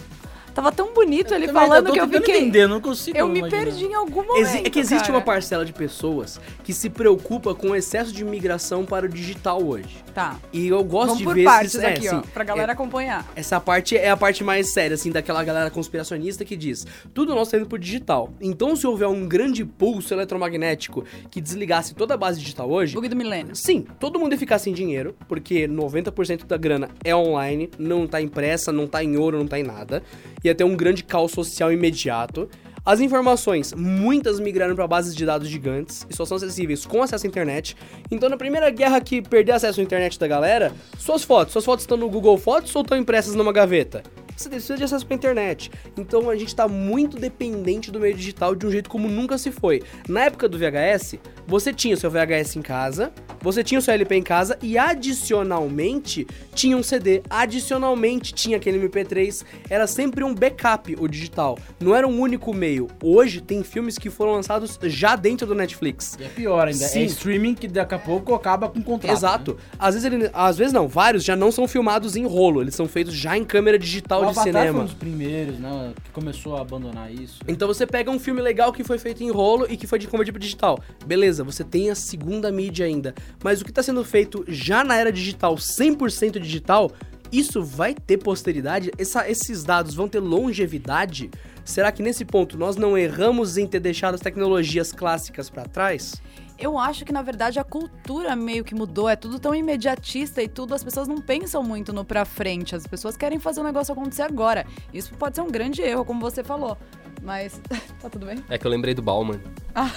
[0.54, 2.38] Tava tão bonito ele falando tô que eu fiquei.
[2.38, 3.64] entender, não consigo Eu me imaginar.
[3.64, 4.66] perdi em algum momento.
[4.66, 5.12] É que existe cara.
[5.18, 9.62] uma parcela de pessoas que se preocupa com o excesso de migração para o digital
[9.62, 10.04] hoje.
[10.14, 10.36] Tá.
[10.52, 12.28] E eu gosto Vamos de por ver partes esses- é, aqui, ó, sim.
[12.34, 13.24] pra galera acompanhar.
[13.36, 17.52] Essa parte é a parte mais séria, assim, daquela galera conspiracionista que diz: tudo nosso
[17.52, 18.32] tá indo pro digital.
[18.40, 22.94] Então, se houver um grande pulso eletromagnético que desligasse toda a base digital hoje.
[22.94, 23.54] Bug do milênio.
[23.54, 28.20] Sim, todo mundo ia ficar sem dinheiro, porque 90% da grana é online, não tá
[28.20, 30.02] impressa, não tá em ouro, não tá em nada.
[30.48, 32.48] Ia ter um grande caos social imediato.
[32.82, 37.26] As informações, muitas migraram para bases de dados gigantes e só são acessíveis com acesso
[37.26, 37.76] à internet.
[38.10, 41.82] Então, na primeira guerra que perder acesso à internet da galera, suas fotos, suas fotos
[41.82, 44.02] estão no Google Fotos ou estão impressas numa gaveta?
[44.34, 45.70] Você precisa de acesso pra internet.
[45.98, 49.50] Então a gente tá muito dependente do meio digital de um jeito como nunca se
[49.50, 49.82] foi.
[50.08, 51.16] Na época do VHS,
[51.48, 54.76] você tinha o seu VHS em casa, você tinha o seu LP em casa e
[54.76, 61.94] adicionalmente tinha um CD, adicionalmente tinha aquele MP3, era sempre um backup o digital, não
[61.94, 62.86] era um único meio.
[63.02, 66.18] Hoje tem filmes que foram lançados já dentro do Netflix.
[66.20, 67.00] E é pior ainda, Sim.
[67.00, 69.16] é streaming que daqui a pouco acaba com contrato.
[69.16, 69.58] Exato.
[69.78, 72.86] Às vezes ele, às vezes não, vários já não são filmados em rolo, eles são
[72.86, 74.72] feitos já em câmera digital O de Avatar cinema.
[74.72, 77.40] foi um dos primeiros, né, que começou a abandonar isso.
[77.48, 80.06] Então você pega um filme legal que foi feito em rolo e que foi de
[80.06, 80.78] para digital.
[81.06, 83.14] Beleza, você tem a segunda mídia ainda.
[83.42, 86.90] Mas o que está sendo feito já na era digital, 100% digital,
[87.30, 88.90] isso vai ter posteridade?
[88.98, 91.30] Essa- esses dados vão ter longevidade?
[91.64, 96.14] Será que nesse ponto nós não erramos em ter deixado as tecnologias clássicas para trás?
[96.58, 99.08] Eu acho que, na verdade, a cultura meio que mudou.
[99.08, 100.74] É tudo tão imediatista e tudo.
[100.74, 102.74] As pessoas não pensam muito no pra frente.
[102.74, 104.66] As pessoas querem fazer o negócio acontecer agora.
[104.92, 106.76] Isso pode ser um grande erro, como você falou.
[107.22, 107.60] Mas.
[108.02, 108.42] tá tudo bem?
[108.48, 109.38] É que eu lembrei do Bauman.
[109.72, 109.92] Ah,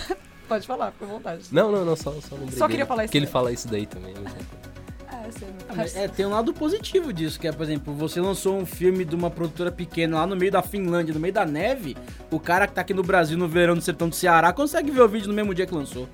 [0.52, 1.44] pode falar, fica à vontade.
[1.52, 2.72] Não, não, não, só, só lembrei Só dele.
[2.72, 4.14] queria falar isso Que ele fala isso daí também.
[4.22, 8.20] mas- É, Ah, mas é, tem um lado positivo disso, que é, por exemplo, você
[8.20, 11.46] lançou um filme de uma produtora pequena lá no meio da Finlândia, no meio da
[11.46, 11.96] neve,
[12.30, 15.02] o cara que tá aqui no Brasil no verão do sertão do Ceará consegue ver
[15.02, 16.08] o vídeo no mesmo dia que lançou.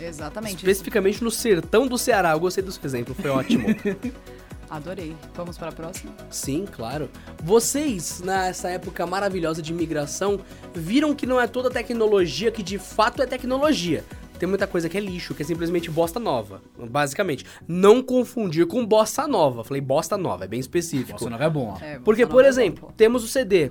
[0.00, 0.56] Exatamente.
[0.56, 2.32] Especificamente no sertão do Ceará.
[2.32, 3.66] Eu gostei do seu exemplo, foi ótimo.
[4.72, 5.14] Adorei.
[5.34, 6.10] Vamos para a próxima?
[6.30, 7.10] Sim, claro.
[7.42, 10.40] Vocês, nessa época maravilhosa de imigração,
[10.74, 14.02] viram que não é toda tecnologia que de fato é tecnologia.
[14.38, 16.62] Tem muita coisa que é lixo, que é simplesmente bosta nova.
[16.88, 17.44] Basicamente.
[17.68, 19.62] Não confundir com bossa nova.
[19.62, 21.12] Falei bosta nova, é bem específico.
[21.12, 21.84] Nossa, não é bom, ó.
[21.84, 22.92] É, Porque, por vai exemplo, bom, pô.
[22.96, 23.70] temos o CD.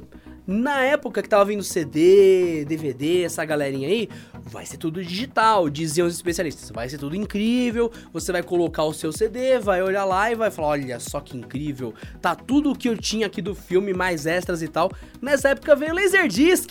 [0.51, 4.09] Na época que tava vindo CD, DVD, essa galerinha aí,
[4.43, 6.69] vai ser tudo digital, diziam os especialistas.
[6.71, 10.51] Vai ser tudo incrível, você vai colocar o seu CD, vai olhar lá e vai
[10.51, 14.25] falar, olha só que incrível, tá tudo o que eu tinha aqui do filme, mais
[14.25, 14.91] extras e tal.
[15.21, 16.69] Nessa época veio o Laserdisc,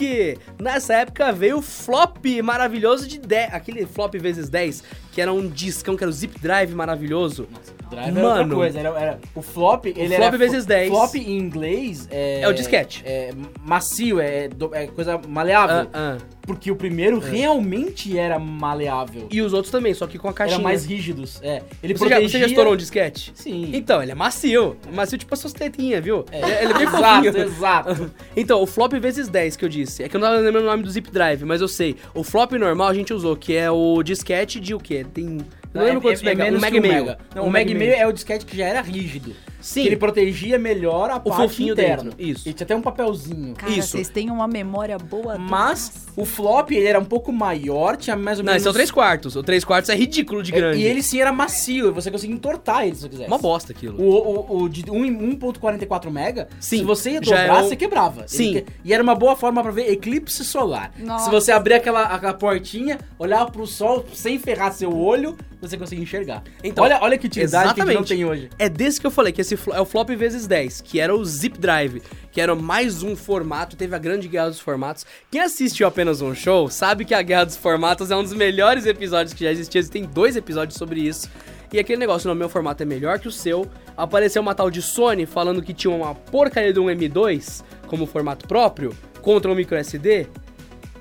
[0.61, 5.49] nessa época veio o flop maravilhoso de 10, aquele flop vezes 10, que era um
[5.49, 7.49] discão, que era o zip drive maravilhoso.
[7.91, 8.57] Drive era outra Mano.
[8.57, 10.39] coisa, era, era- o flop, ele flop era...
[10.39, 10.89] vezes 10.
[10.89, 12.41] Flop em inglês é...
[12.41, 13.03] É o disquete.
[13.05, 13.33] É
[13.65, 15.89] macio, é, é coisa maleável.
[15.93, 16.41] Ah, ah.
[16.43, 19.29] Porque o primeiro realmente era maleável.
[19.31, 20.57] E os outros também, só que com a caixinha.
[20.57, 21.63] Era mais rígidos, é.
[21.83, 22.29] Ele Você já, protegia...
[22.29, 23.31] você já estourou um disquete?
[23.35, 23.71] Sim.
[23.73, 24.77] Então, ele é macio.
[24.93, 26.25] Macio tipo as suas tetinhas, viu?
[26.33, 26.39] É.
[26.39, 28.11] Ele, ele é bem exato, exato.
[28.37, 30.03] Então, o flop vezes 10 que eu disse.
[30.03, 31.97] É que eu não tava lembrando o nome do zip drive, mas eu sei.
[32.15, 35.05] O flop normal a gente usou, que é o disquete de o quê?
[35.13, 35.39] Tem.
[35.73, 36.45] Não lembro quantos mega.
[36.45, 37.17] Um mega e meio.
[37.35, 39.35] Não, Um o mega e meio é o disquete que já era rígido.
[39.61, 39.83] Sim.
[39.83, 42.05] Que ele protegia melhor a O parte fofinho interna.
[42.05, 42.49] dentro, isso.
[42.49, 43.55] E tinha até um papelzinho.
[43.55, 43.89] Cara, Isso.
[43.93, 45.37] vocês têm uma memória boa.
[45.39, 48.63] Mas o flop, ele era um pouco maior, tinha mais ou Não, menos...
[48.63, 49.37] esse é o 3 quartos.
[49.37, 50.81] O 3 quartos é ridículo de grande.
[50.81, 53.29] E ele sim era macio, e você conseguia entortar ele se você quisesse.
[53.29, 54.01] Uma bosta aquilo.
[54.03, 57.77] O, o, o de um- 1.44 mega, Sim, se você ia dobrar, é um- você
[57.77, 58.25] quebrava.
[58.27, 58.57] Sim.
[58.57, 60.93] Ele e era uma boa forma pra ver eclipse solar.
[60.99, 61.25] Nossa.
[61.27, 66.03] Se você abrir aquela, aquela portinha, olhar pro sol sem ferrar seu olho, você conseguia
[66.03, 66.43] enxergar.
[66.65, 68.09] Então, olha, olha que utilidade que a gente não exatamente.
[68.09, 68.51] tem hoje.
[68.59, 71.15] É desse que eu falei, que esse flo- é o flop vezes 10, que era
[71.15, 75.05] o zip drive, que era mais um formato, teve a grande guerra dos formatos.
[75.31, 78.87] Quem assistiu apenas um show sabe que a guerra dos formatos é um dos melhores
[78.87, 81.29] episódios que já existia, existem dois episódios sobre isso.
[81.73, 83.65] E aquele negócio, no meu formato é melhor que o seu.
[83.97, 88.49] Apareceu uma tal de Sony falando que tinha uma porcaria de um M2 como formato
[88.49, 90.27] próprio contra um micro SD.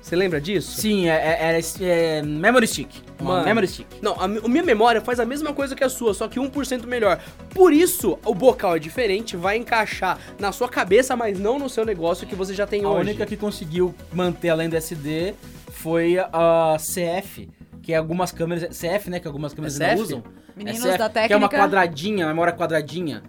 [0.00, 0.80] Você lembra disso?
[0.80, 2.88] Sim, é, é, era esse- é memory stick.
[3.20, 3.44] Mano.
[3.44, 3.86] memory stick.
[4.00, 6.86] Não, a, a minha memória faz a mesma coisa que a sua, só que 1%
[6.86, 7.20] melhor.
[7.54, 11.84] Por isso, o bocal é diferente, vai encaixar na sua cabeça, mas não no seu
[11.84, 13.00] negócio que você já tem A hoje.
[13.10, 15.34] única que conseguiu manter além do SD
[15.70, 17.48] foi a CF,
[17.82, 18.76] que algumas câmeras.
[18.76, 19.20] CF, né?
[19.20, 20.02] Que algumas câmeras É CF?
[20.02, 20.24] usam.
[20.56, 21.58] Meninos CF, da Que é uma técnica.
[21.58, 23.22] quadradinha, memória quadradinha.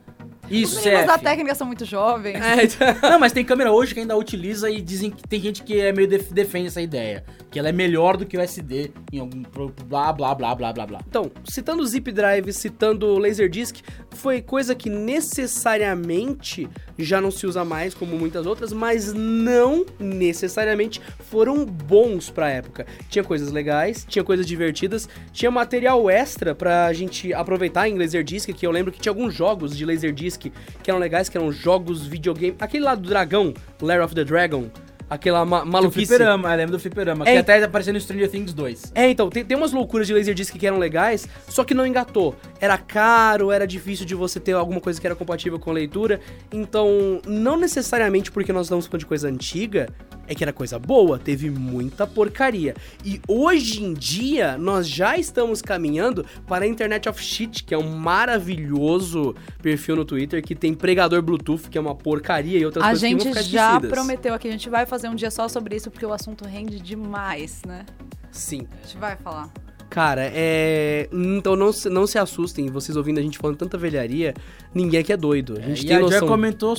[0.51, 2.35] Isso, Os meninos da técnica são muito jovens.
[2.35, 5.63] É, então- Não, mas tem câmera hoje que ainda utiliza e dizem que tem gente
[5.63, 7.23] que é meio def- defende essa ideia.
[7.49, 9.43] Que ela é melhor do que o SD em algum
[9.87, 10.99] blá blá blá blá blá blá.
[11.07, 13.77] Então, citando o Zip Drive, citando o Laserdisc,
[14.21, 21.01] foi coisa que necessariamente já não se usa mais, como muitas outras, mas não necessariamente
[21.31, 22.85] foram bons pra época.
[23.09, 28.67] Tinha coisas legais, tinha coisas divertidas, tinha material extra pra gente aproveitar em Laserdisc, que
[28.67, 30.51] eu lembro que tinha alguns jogos de Laserdisc
[30.83, 32.55] que eram legais, que eram jogos videogame.
[32.59, 34.69] Aquele lá do dragão, Lair of the Dragon,
[35.11, 36.05] aquela ma maluquice.
[36.05, 37.27] fliperama, eu lembro do fliperama.
[37.27, 37.33] É.
[37.33, 38.93] Que até apareceu no Stranger Things 2.
[38.95, 42.33] É, então, tem, tem umas loucuras de Laserdisc que eram legais, só que não engatou.
[42.61, 46.21] Era caro, era difícil de você ter alguma coisa que era compatível com a leitura.
[46.49, 49.89] Então, não necessariamente porque nós estamos falando de coisa antiga,
[50.31, 52.73] é que era coisa boa, teve muita porcaria.
[53.03, 57.77] E hoje em dia, nós já estamos caminhando para a Internet of Shit, que é
[57.77, 62.81] um maravilhoso perfil no Twitter, que tem pregador Bluetooth, que é uma porcaria e outras
[62.81, 63.91] A coisas que gente vão ficar já esquecidas.
[63.91, 66.79] prometeu aqui, a gente vai fazer um dia só sobre isso, porque o assunto rende
[66.79, 67.85] demais, né?
[68.31, 68.65] Sim.
[68.81, 69.51] A gente vai falar.
[69.89, 71.09] Cara, é.
[71.11, 74.33] Então não se, não se assustem, vocês ouvindo a gente falando tanta velharia,
[74.73, 75.57] ninguém aqui é doido.
[75.57, 76.19] A gente e tem a noção.
[76.19, 76.75] Joy comentou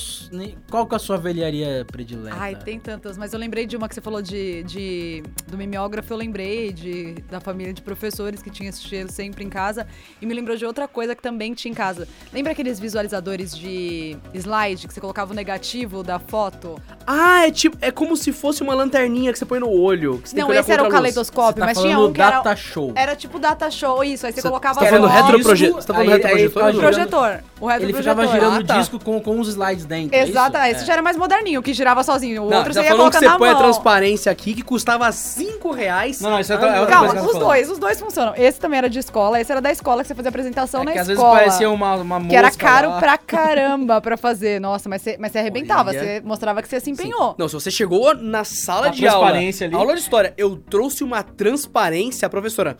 [0.70, 2.36] qual que é a sua velharia predileta.
[2.38, 6.12] Ai, tem tantas, mas eu lembrei de uma que você falou de, de do mimeógrafo,
[6.12, 9.86] eu lembrei de, da família de professores que tinha esse cheiro sempre em casa.
[10.20, 12.06] E me lembrou de outra coisa que também tinha em casa.
[12.32, 16.80] Lembra aqueles visualizadores de slide que você colocava o negativo da foto?
[17.06, 17.76] Ah, é tipo.
[17.80, 20.18] É como se fosse uma lanterninha que você põe no olho.
[20.18, 22.20] Que você tem Não, que olhar esse era o caleidoscópio, tá mas tinha um que
[22.20, 22.36] era.
[22.36, 22.92] data show.
[22.94, 24.26] Era tipo data show, isso.
[24.26, 26.62] Aí você Cê- colocava você tá falando fotos- retroproje- disco, você tá falando retroprojetor?
[26.72, 27.40] girando- Projetor.
[27.60, 28.78] O Ele ficava girando Ah, o tá.
[28.78, 30.14] disco com, com os slides dentro.
[30.16, 30.32] é isso?
[30.32, 30.72] Exatamente.
[30.76, 30.86] Esse É.
[30.86, 32.44] já era mais moderninho, que girava sozinho.
[32.44, 33.62] O Não, outro você ia falando que colocar você na põe a mão.
[33.62, 36.20] transparência aqui que custava 5 reais.
[36.20, 38.34] Não, não, isso é Ah, outra- é outra Calma, os dois, os dois funcionam.
[38.36, 40.92] Esse também era de escola, esse era da escola que você fazia apresentação É na
[40.92, 41.30] que às escola.
[41.34, 42.98] vezes parecia uma, uma Que era caro lá.
[42.98, 44.60] pra caramba pra fazer.
[44.60, 45.98] Nossa, mas você, mas você arrebentava, Olha.
[45.98, 46.92] você mostrava que você se Sim.
[46.92, 47.34] empenhou.
[47.38, 49.74] Não, se você chegou na sala A de aula, transparência ali.
[49.76, 52.76] aula de história, eu trouxe uma transparência, a professora.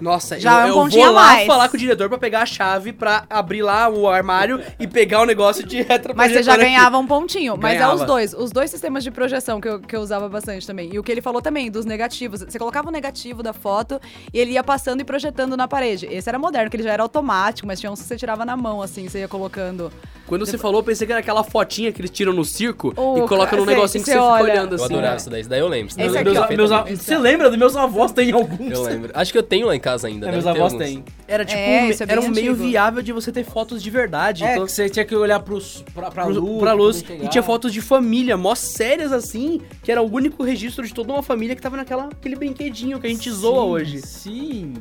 [0.00, 1.46] Nossa, Já eu, é um eu vou lá mais.
[1.46, 4.39] falar com o diretor pra pegar a chave pra abrir lá o armário
[4.78, 6.16] e pegar o negócio de retroprojetor.
[6.16, 7.56] Mas você já ganhava um pontinho.
[7.56, 7.94] Mas é Ganhava.
[7.94, 8.34] os dois.
[8.34, 10.90] Os dois sistemas de projeção que eu, que eu usava bastante também.
[10.92, 12.40] E o que ele falou também, dos negativos.
[12.42, 14.00] Você colocava o negativo da foto
[14.32, 16.06] e ele ia passando e projetando na parede.
[16.10, 18.56] Esse era moderno, que ele já era automático, mas tinha uns que você tirava na
[18.56, 19.92] mão, assim, você ia colocando.
[20.26, 23.18] Quando você falou, eu pensei que era aquela fotinha que eles tiram no circo Oh,
[23.18, 24.52] e colocam num negocinho que você você fica olha.
[24.52, 24.84] olhando Eu assim.
[24.94, 25.16] adorava né?
[25.16, 25.40] isso daí.
[25.40, 25.96] Isso daí eu lembro.
[25.96, 26.56] daí eu aqui, lembro.
[26.56, 28.12] Meus, você lembra dos meus avós?
[28.12, 28.70] Tem alguns.
[28.70, 29.10] Eu lembro.
[29.12, 30.28] Acho que eu tenho lá em casa ainda.
[30.28, 31.04] É, meus avós têm.
[31.26, 34.29] Era tipo, É, um- é era um meio viável de você ter fotos de verdade.
[34.30, 36.60] É, então, que você tinha que olhar pros, pra, pra pro- luz.
[36.60, 37.02] pra luz.
[37.02, 40.92] poder E tinha fotos de família, mó sérias assim, que era o único registro de
[40.94, 43.98] toda uma família que tava naquela aquele brinquedinho que a gente zoa Sim, hoje.
[44.00, 44.74] Sim.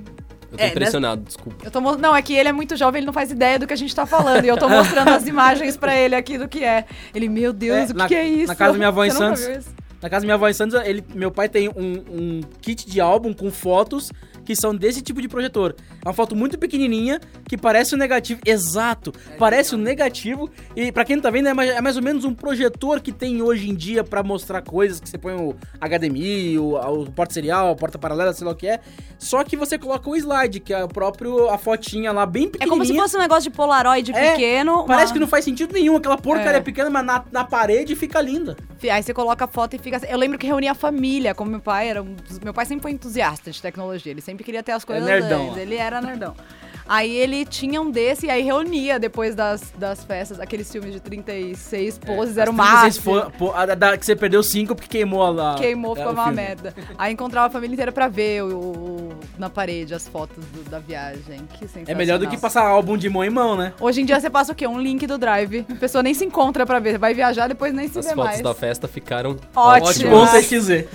[0.52, 1.64] Eu tô É, impressionado, desculpa.
[1.64, 3.74] Eu tô Não, é que ele é muito jovem, ele não faz ideia do que
[3.74, 4.44] a gente tá falando.
[4.46, 6.86] E eu tô mostrando as imagens pra ele aqui do que é.
[7.14, 8.48] Ele, meu Deus, É, o que, na- que é isso?
[8.48, 9.48] na casa da minha avó em Santos.
[10.02, 13.00] Na casa da minha avó em Santos, ele, meu pai tem um, um kit de
[13.02, 14.12] álbum com fotos
[14.50, 15.76] que são desse tipo de projetor.
[16.04, 18.42] É uma foto muito pequenininha que parece um negativo.
[18.44, 20.50] Exato, parece um negativo.
[20.76, 23.12] E pra quem não tá vendo, é mais, é mais ou menos um projetor que
[23.12, 27.32] tem hoje em dia pra mostrar coisas que você põe o HDMI, o, o porta
[27.32, 28.80] serial, a porta paralela, sei lá o que é.
[29.20, 32.50] Só que você coloca o slide, que é o próprio a fotinha lá bem É
[32.50, 32.70] pequenininha.
[32.72, 34.84] como se fosse um negócio de Polaroid É, pequeno.
[34.88, 36.62] Parece uma- que não faz sentido nenhum, aquela porcaria É.
[36.62, 38.58] pequena, mas na, na parede fica linda.
[38.92, 39.98] Aí você coloca a foto e fica.
[39.98, 40.08] assim.
[40.10, 42.02] Eu lembro que reunia a família, como meu pai era.
[42.02, 45.44] um Meu pai sempre foi entusiasta de tecnologia, ele sempre queria ter as coisas nerdão,
[45.48, 45.60] antes, ó.
[45.60, 46.36] Ele era nerdão.
[46.92, 51.00] Aí ele tinha um desse e aí reunia depois das, das festas, aqueles filmes de
[51.00, 53.32] 36 poses, era o É, As 36 máximo.
[53.38, 55.54] po- a da- que você perdeu 5 porque queimou a lá.
[55.56, 56.42] Queimou, é, ficou o uma filme.
[56.42, 56.74] merda.
[56.98, 60.80] Aí encontrava a família inteira pra ver o, o- na parede as fotos do- da
[60.80, 61.42] viagem.
[61.54, 61.92] Que sensacional.
[61.92, 63.72] É melhor do que passar álbum de mão em mão, né?
[63.80, 64.66] Hoje em dia você passa o quê?
[64.66, 65.68] Um link do Drive.
[65.72, 66.98] A pessoa nem se encontra pra ver.
[66.98, 68.42] Vai viajar, depois nem se As vê fotos mais.
[68.42, 69.86] da festa ficaram Ótimo.
[69.90, 70.12] ótimas.
[70.12, 70.86] Bom Mas- CXZ.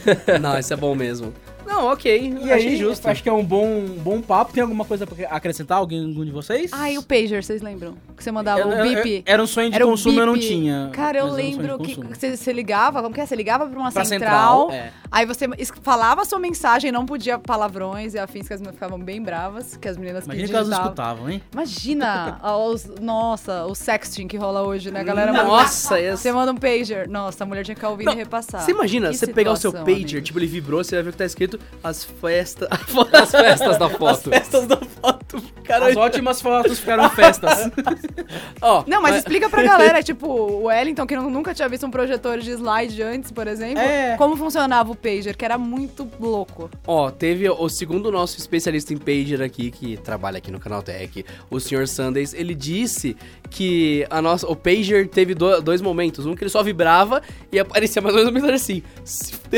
[0.42, 1.32] Não, isso é bom mesmo.
[1.66, 2.34] Não, ok.
[2.42, 3.08] E achei aí, justo.
[3.08, 4.52] acho que é um bom, bom papo.
[4.52, 5.78] Tem alguma coisa pra acrescentar?
[5.78, 6.70] Alguém algum de vocês?
[6.72, 7.94] Ai, o pager, vocês lembram?
[8.16, 9.22] Que você mandava Eu- o bip.
[9.26, 10.90] Era um sonho de Era consumo, eu não tinha.
[10.92, 13.26] Cara, eu era um lembro que você, você ligava, como que é?
[13.26, 14.92] Você ligava pra uma Pra central, central, é.
[15.10, 15.46] aí você
[15.82, 19.76] falava a sua mensagem, não podia palavrões e afins, que as meninas ficavam bem bravas,
[19.76, 21.42] que as meninas Imagina que que elas não escutavam, hein?
[21.52, 25.00] Imagina, os, nossa, o sexting que rola hoje, né?
[25.00, 26.22] A galera manda- Nossa, esse...
[26.22, 27.08] Você manda um pager.
[27.08, 28.60] Nossa, a mulher tinha que ficar ouvindo Não, e repassar.
[28.62, 30.22] Você imagina, Que você pegar o seu situação, pager, amigo.
[30.22, 32.68] tipo, ele vibrou, você vai ver o que tá escrito as festas.
[33.12, 34.30] As festas da As foto.
[34.30, 35.42] festas da foto.
[35.64, 37.70] Cara, As ótimas fotos ficaram festas.
[38.60, 38.84] ó.
[38.86, 42.38] Não, mas explica pra galera, tipo, o Wellington, que nu- nunca tinha visto um projetor
[42.38, 44.16] de slide antes, por exemplo, É.
[44.16, 46.70] como funcionava o pager, que era muito louco.
[46.86, 51.58] Ó, teve o segundo nosso especialista em pager aqui, que trabalha aqui no Canaltech, o
[51.60, 51.86] Sr.
[51.88, 53.16] Sundays, ele disse
[53.50, 56.26] que a nossa, o pager teve do- dois momentos.
[56.26, 58.82] Um que ele só vibrava e aparecia mais ou menos assim.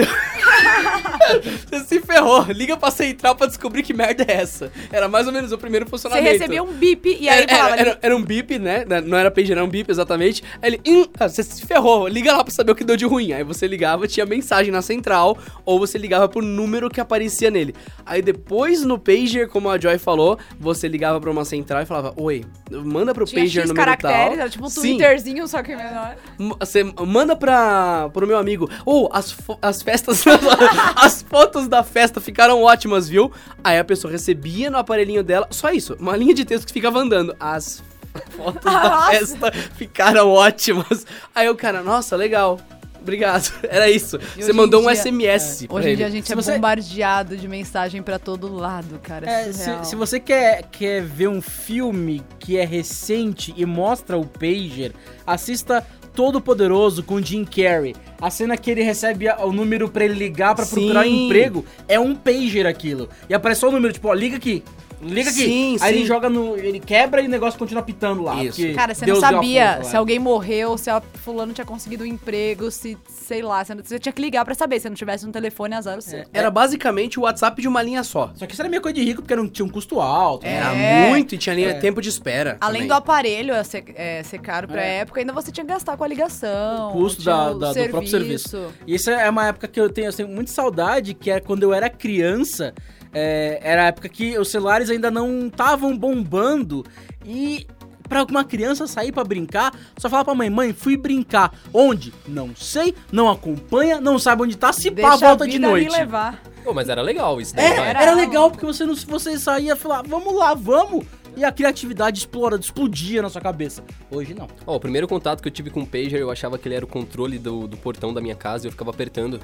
[1.70, 2.44] Você se ferrou.
[2.50, 4.70] Liga pra central pra descobrir que merda é essa.
[4.92, 6.28] Era mais ou menos o primeiro Você funcionamento.
[6.32, 7.74] recebia um bip e aí Era, falava.
[7.76, 8.84] era, era, era um bip, né?
[9.04, 10.42] Não era pager, era um bip, exatamente.
[10.60, 13.04] Aí ele, "Hum, ah, você se ferrou, liga lá pra saber o que deu de
[13.06, 13.32] ruim.
[13.32, 17.74] Aí você ligava, tinha mensagem na central, ou você ligava pro número que aparecia nele.
[18.04, 22.12] Aí depois no pager, como a Joy falou, você ligava pra uma central e falava,
[22.16, 24.32] oi, manda pro tinha pager X número caracteres, tal.
[24.40, 24.80] era tipo um Sim.
[24.96, 26.16] Twitterzinho, só que menor.
[26.60, 28.68] Você manda pra, pro meu amigo.
[28.84, 30.24] Ou as, fo- as festas.
[30.96, 33.32] as fotos da festa ficaram ótimas, viu?
[33.64, 35.46] Aí a pessoa recebia no aparelhinho dela.
[35.50, 37.34] Só isso, uma linha de texto que ficava andando.
[37.40, 37.82] As
[38.36, 39.10] fotos da Nossa.
[39.10, 41.06] festa ficaram ótimas.
[41.34, 42.58] Aí o cara, nossa, legal.
[43.00, 43.52] Obrigado.
[43.62, 44.18] Era isso.
[44.36, 45.66] E Você mandou em um dia- SMS.
[45.68, 48.98] pra Hoje em dia a gente Se é você- bombardeado de mensagem pra todo lado,
[49.00, 49.30] cara.
[49.30, 54.18] É, É, se, se você quer, quer ver um filme que é recente e mostra
[54.18, 54.92] o Pager,
[55.24, 55.86] assista
[56.16, 57.94] Todo Poderoso com Jim Carrey.
[58.20, 60.76] A cena que ele recebe o número pra ele ligar pra Sim.
[60.76, 63.10] procurar emprego é um Pager aquilo.
[63.28, 64.64] E aparece só o número, tipo, ó, liga aqui.
[65.02, 65.44] Liga aqui.
[65.44, 65.98] Sim, Aí sim.
[66.00, 66.56] ele joga no.
[66.56, 68.42] Ele quebra e o negócio continua pitando lá.
[68.42, 68.60] Isso.
[68.74, 72.04] Cara, você Deus não a sabia força se alguém morreu, se a fulano tinha conseguido
[72.04, 74.80] um emprego, se, sei lá, você, não- você tinha que ligar pra saber.
[74.80, 76.24] Se não tivesse um telefone, azar o seu.
[76.32, 78.30] Era basicamente o WhatsApp de uma linha só.
[78.34, 80.44] Só que isso era meio coisa de rico porque não tinha um custo alto.
[80.44, 80.54] né?
[80.54, 81.08] Era É.
[81.10, 81.74] muito e tinha linha- É.
[81.74, 82.56] tempo de espera.
[82.60, 82.88] Além também.
[82.88, 84.98] do aparelho é, ser, é, ser caro pra É.
[85.00, 86.88] época, ainda você tinha que gastar com a ligação.
[86.90, 88.66] O custo da- o da- do próprio serviço.
[88.86, 91.62] E isso é uma época que eu tenho, eu tenho muita saudade, que é quando
[91.64, 92.72] eu era criança.
[93.12, 96.84] É, era a época que os celulares ainda não estavam bombando.
[97.24, 97.66] E
[98.08, 101.52] pra uma criança sair pra brincar, só fala pra mãe, mãe, fui brincar.
[101.74, 102.12] Onde?
[102.28, 105.66] Não sei, não acompanha, não sabe onde tá, se pá, Deixa a volta de vida
[105.66, 105.90] me noite.
[105.90, 106.40] levar.
[106.62, 107.88] Pô, mas era legal isso daí, É, vai.
[107.90, 111.04] era, Era- legal porque você não, você saía e falava, vamos lá, vamos.
[111.36, 113.84] E a criatividade explora, explodia na sua cabeça.
[114.10, 114.48] Hoje não.
[114.66, 116.84] Ó, o primeiro contato que eu tive com o Pager, eu achava que ele era
[116.84, 119.38] o controle do, do portão da minha casa e eu ficava apertando.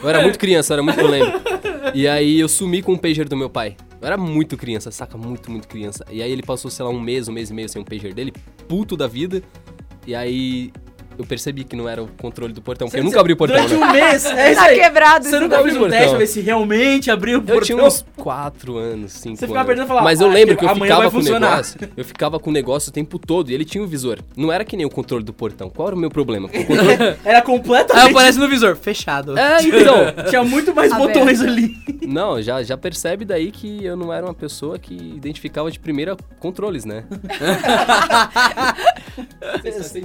[0.00, 1.40] Eu era muito criança, era muito eu lembro.
[1.94, 3.76] E aí eu sumi com o Pager do meu pai.
[4.00, 5.18] Eu era muito criança, saca?
[5.18, 6.06] Muito, muito criança.
[6.10, 8.14] E aí ele passou, sei lá, um mês, um mês e meio sem o Pager
[8.14, 8.32] dele,
[8.68, 9.42] puto da vida.
[10.06, 10.72] E aí
[11.18, 13.56] eu percebi que não era o controle do portão, porque eu nunca abri o portão,
[13.56, 13.86] Durante né?
[13.86, 14.80] um mês, é isso Tá aí.
[14.80, 15.96] quebrado Você isso nunca fez um Portão.
[15.98, 17.62] teste pra ver se realmente abriu o Eu portão?
[17.62, 20.64] tinha uns 4 anos, 5 Você ficava perdendo e falava, Mas eu "Ah, lembro que
[20.64, 21.80] eu ficava com o funcionar." negócio.
[21.96, 24.18] Eu ficava com o negócio o tempo todo e ele tinha o visor.
[24.36, 25.68] Não era que nem o controle do portão.
[25.70, 26.48] Qual era o meu problema?
[26.48, 26.92] O controle...
[27.24, 28.10] Era Aí completamente...
[28.10, 29.38] aparece no visor, fechado.
[29.38, 29.96] é, então.
[30.28, 31.12] Tinha muito mais Aberto.
[31.18, 31.76] botões ali.
[32.06, 36.16] Não, já, já percebe daí que eu não era uma pessoa que identificava de primeira
[36.40, 37.04] controles, né?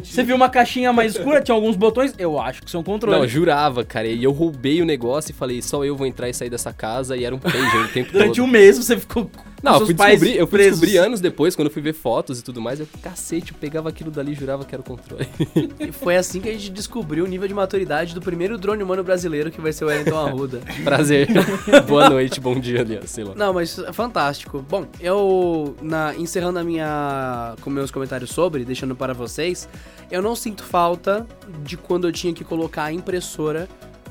[0.04, 2.14] Você viu uma caixinha mais escura, tinha alguns botões?
[2.18, 3.32] Eu acho que são Não, eu controles.
[3.32, 4.08] jurava, cara.
[4.08, 7.16] E eu roubei o negócio e falei, só eu vou entrar e sair dessa casa.
[7.16, 8.44] E era um pager o tempo Durante todo.
[8.44, 9.30] um mês você ficou
[9.62, 10.80] Não, eu fui, descobrir, eu fui presos.
[10.80, 12.80] descobrir anos depois, quando eu fui ver fotos e tudo mais.
[12.80, 15.28] Eu, cacete, eu pegava aquilo dali e jurava que era o controle.
[15.80, 19.04] E foi assim que a gente descobriu o nível de maturidade do primeiro drone humano
[19.04, 20.62] brasileiro, que vai ser o Wellington Arruda.
[20.84, 21.28] Prazer.
[21.88, 23.34] Boa noite, bom dia, aliás, sei lá.
[23.36, 24.64] Não, mas é fantástico.
[24.68, 29.68] Bom, eu, na, encerrando a minha, com meus comentários sobre, deixando para vocês,
[30.12, 31.26] eu não sinto falta
[31.64, 33.68] de quando eu tinha que colocar a impressora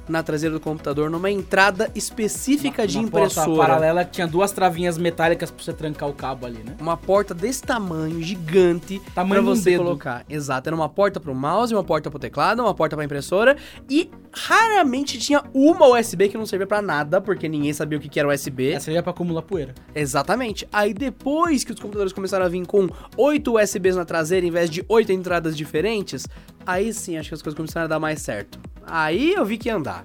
[0.08, 3.56] na traseira do computador numa entrada específica de Uma porta impressora.
[3.68, 6.76] paralela que tinha duas travinhas metálicas pra você trancar o cabo ali, né?
[6.80, 9.82] Uma porta desse tamanho, gigante, Tamanho pra você dedo.
[9.84, 10.24] colocar.
[10.28, 13.56] Exato, era uma porta pro mouse, uma porta pro teclado, uma porta pra impressora
[13.90, 18.18] e raramente tinha uma USB que não servia pra nada, porque ninguém sabia o que
[18.18, 18.70] era USB.
[18.72, 19.74] Essa é pra acumular poeira.
[19.94, 20.66] Exatamente.
[20.72, 24.70] Aí depois que os computadores começaram a vir com oito USBs na traseira em vez
[24.70, 26.26] de oito entradas diferentes,
[26.64, 28.58] aí sim acho que as coisas começaram a dar mais certo.
[28.86, 30.04] Aí eu vi que ia andar.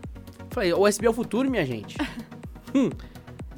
[0.50, 1.98] Falei, USB é o futuro, minha gente.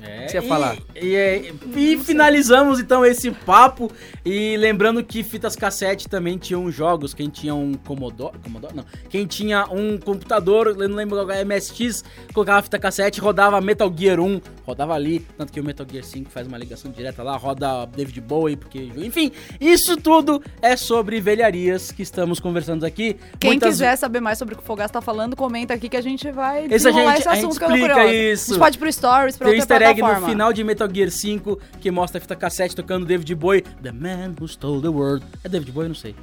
[0.05, 0.77] É, Você ia e- falar.
[1.01, 3.91] E, é, e finalizamos então esse papo.
[4.25, 7.13] E lembrando que fitas cassete também tinham jogos.
[7.13, 8.37] Quem tinha um Commodore.
[8.43, 8.73] Commodore?
[8.75, 8.85] Não.
[9.09, 13.91] Quem tinha um computador, eu não lembro qual é, MSX, colocava fita cassete, rodava Metal
[13.95, 15.19] Gear 1, rodava ali.
[15.37, 18.91] Tanto que o Metal Gear 5 faz uma ligação direta lá, roda David Bowie, porque.
[18.97, 23.15] Enfim, isso tudo é sobre velharias que estamos conversando aqui.
[23.39, 25.97] Quem Muitas- quiser saber mais sobre o que o Fogaça tá falando, comenta aqui que
[25.97, 28.13] a gente vai Esse a desenrolar gente- esse a gente assunto que eu tô curiosa.
[28.13, 28.43] isso.
[28.43, 31.60] A gente pode ir pro Stories, pra Tem outra no final de Metal Gear 5
[31.79, 33.62] que mostra a fita cassete tocando David Bowie.
[33.62, 35.25] The Man Who Stole the World.
[35.43, 35.88] É David Bowie?
[35.88, 36.15] Não sei.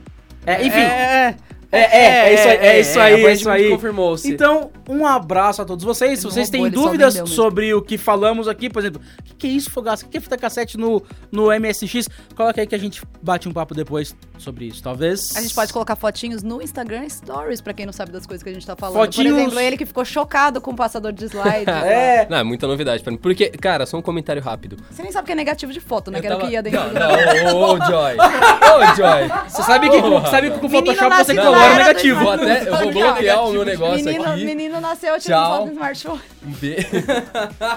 [0.47, 0.79] É, enfim.
[0.79, 1.37] É,
[1.73, 3.71] É, é, é isso aí, é isso aí, é isso aí.
[3.71, 4.31] confirmou-se.
[4.33, 6.19] Então, um abraço a todos vocês.
[6.19, 9.51] Se vocês têm dúvidas sobre o que falamos aqui, por exemplo, o que, que é
[9.51, 10.05] isso, Fogaça?
[10.05, 12.09] O que é fita cassete no, no MSX?
[12.35, 15.37] Coloca aí que a gente bate um papo depois sobre isso, talvez.
[15.37, 18.49] A gente pode colocar fotinhos no Instagram Stories, pra quem não sabe das coisas que
[18.51, 18.97] a gente tá falando.
[18.97, 21.67] Fotinhos- Por exemplo, ele que ficou chocado com o passador de slide.
[21.91, 22.27] É.
[22.29, 23.19] Não, é muita novidade pra mim.
[23.19, 24.77] Porque, cara, só um comentário rápido.
[24.91, 26.19] Você nem sabe que é negativo de foto, né?
[26.19, 26.95] Eu que era o tava- que ia dentro Não, do...
[26.99, 28.17] não, ô, ô, Joy.
[28.71, 29.49] Ô, Joy.
[29.49, 32.21] Você sabe que, com, sabe que com o Photoshop você nascido era negativo.
[32.21, 34.45] Vou até, eu vou bloquear o meu negócio menino, aqui.
[34.45, 35.57] menino nasceu tirando Tchau.
[35.57, 36.21] foto no smartphone.
[36.61, 36.77] B-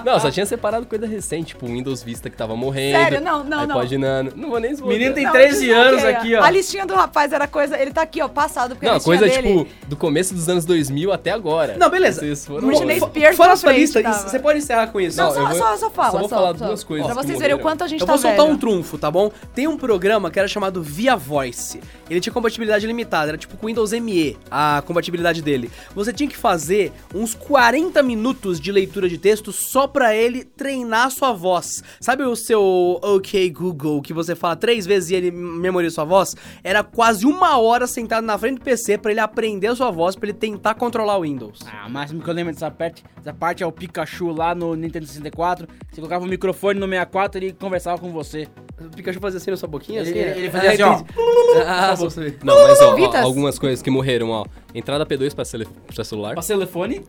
[0.04, 2.98] não, só tinha separado coisa recente, tipo o Windows Vista que tava morrendo.
[2.98, 3.20] Sério?
[3.20, 3.76] Não, não, não.
[3.76, 4.32] iPod Nano.
[4.34, 4.88] Não vou nem zoar.
[4.88, 6.42] Menino tem Não, 13 anos aqui, ó.
[6.42, 7.78] A listinha do rapaz era coisa.
[7.78, 9.64] Ele tá aqui, ó, passado, porque a Não, listinha coisa dele...
[9.64, 11.76] tipo do começo dos anos 2000 até agora.
[11.78, 12.20] Não, beleza.
[12.20, 13.00] Vocês foram longe.
[13.00, 14.28] Spears Fora pra a sua lista, tava.
[14.28, 15.16] você pode encerrar com isso.
[15.18, 16.10] Não, Não, só, eu vou- só, só fala.
[16.12, 18.20] só vou falar duas coisas Pra vocês verem o quanto a gente Eu tá vou
[18.22, 18.54] soltar velho.
[18.54, 19.30] um trunfo, tá bom?
[19.54, 21.80] Tem um programa que era chamado Via Voice.
[22.08, 25.70] Ele tinha compatibilidade limitada, era tipo com Windows ME, a compatibilidade dele.
[25.94, 31.10] Você tinha que fazer uns 40 minutos de leitura de texto só pra ele treinar
[31.10, 31.82] sua voz.
[32.00, 32.62] Sabe o seu
[33.02, 36.34] OK Google, que você fala três vezes e ele memoriza sua voz?
[36.62, 40.16] Era quase uma hora sentado na frente do PC pra ele aprender a sua voz,
[40.16, 41.58] pra ele tentar controlar o Windows.
[41.66, 44.74] Ah, o máximo que eu lembro dessa parte, dessa parte é o Pikachu lá no
[44.74, 45.66] Nintendo 64.
[45.90, 48.46] Você colocava o microfone no 64 e ele conversava com você.
[48.80, 50.00] O Pikachu fazia assim na sua boquinha?
[50.00, 50.38] Ele- assim, ele- é?
[50.38, 51.02] ele fazia assim, ó.
[51.66, 51.94] Ah.
[52.42, 54.44] Não, mas ó, ó, algumas coisas que morreram, ó.
[54.74, 56.34] Entrada P2 pra, cele- pra celular.
[56.34, 57.04] Pra telefone.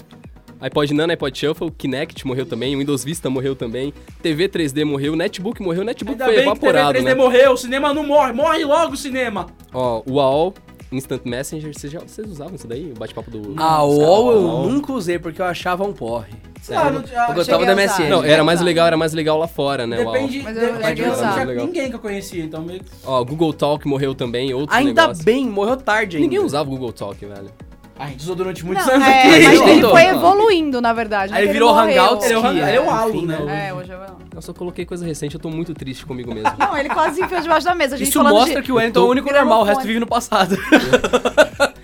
[0.60, 5.62] iPod Nano, iPod Shuffle, Kinect morreu também, Windows Vista morreu também, TV 3D morreu, Netbook
[5.62, 7.16] morreu, Netbook Ainda foi bem que TV evaporado, 3D né?
[7.16, 9.48] morreu, o cinema não morre, morre logo o cinema.
[9.74, 10.54] Ó, o AOL,
[10.92, 12.92] Instant Messenger, vocês, já, vocês usavam isso daí?
[12.96, 13.54] O bate-papo do...
[13.62, 14.42] A UOL caras?
[14.44, 16.34] eu nunca usei porque eu achava um porre.
[16.72, 17.76] Ah, não- ah, eu gostava da.
[17.76, 18.10] MSN.
[18.10, 20.00] Não, era mais legal, era mais legal lá fora, né?
[20.04, 20.42] o Depende.
[20.42, 22.90] Mas eu de- cheguei é ninguém que eu conhecia, então meio que.
[23.06, 25.24] Ó, Google Talk morreu também, outro Ainda negócio.
[25.24, 26.28] bem, morreu tarde ainda.
[26.28, 27.52] Ninguém usava o Google Talk, velho.
[27.98, 29.28] A gente usou durante muitos Não, anos é, aqui.
[29.30, 31.34] mas ele foi evoluindo, na verdade.
[31.34, 32.04] Aí é que virou morreu.
[32.04, 33.68] Hangouts, Ele é o ele é o Halo, né?
[33.70, 34.00] É, hoje eu...
[34.36, 36.52] Eu só coloquei coisa recente, eu tô muito triste comigo mesmo.
[36.60, 37.96] Não, ele quase enfiou debaixo da mesa.
[37.96, 38.66] A gente Isso mostra de...
[38.66, 40.58] que o Wellington é o único normal, o resto vive no passado.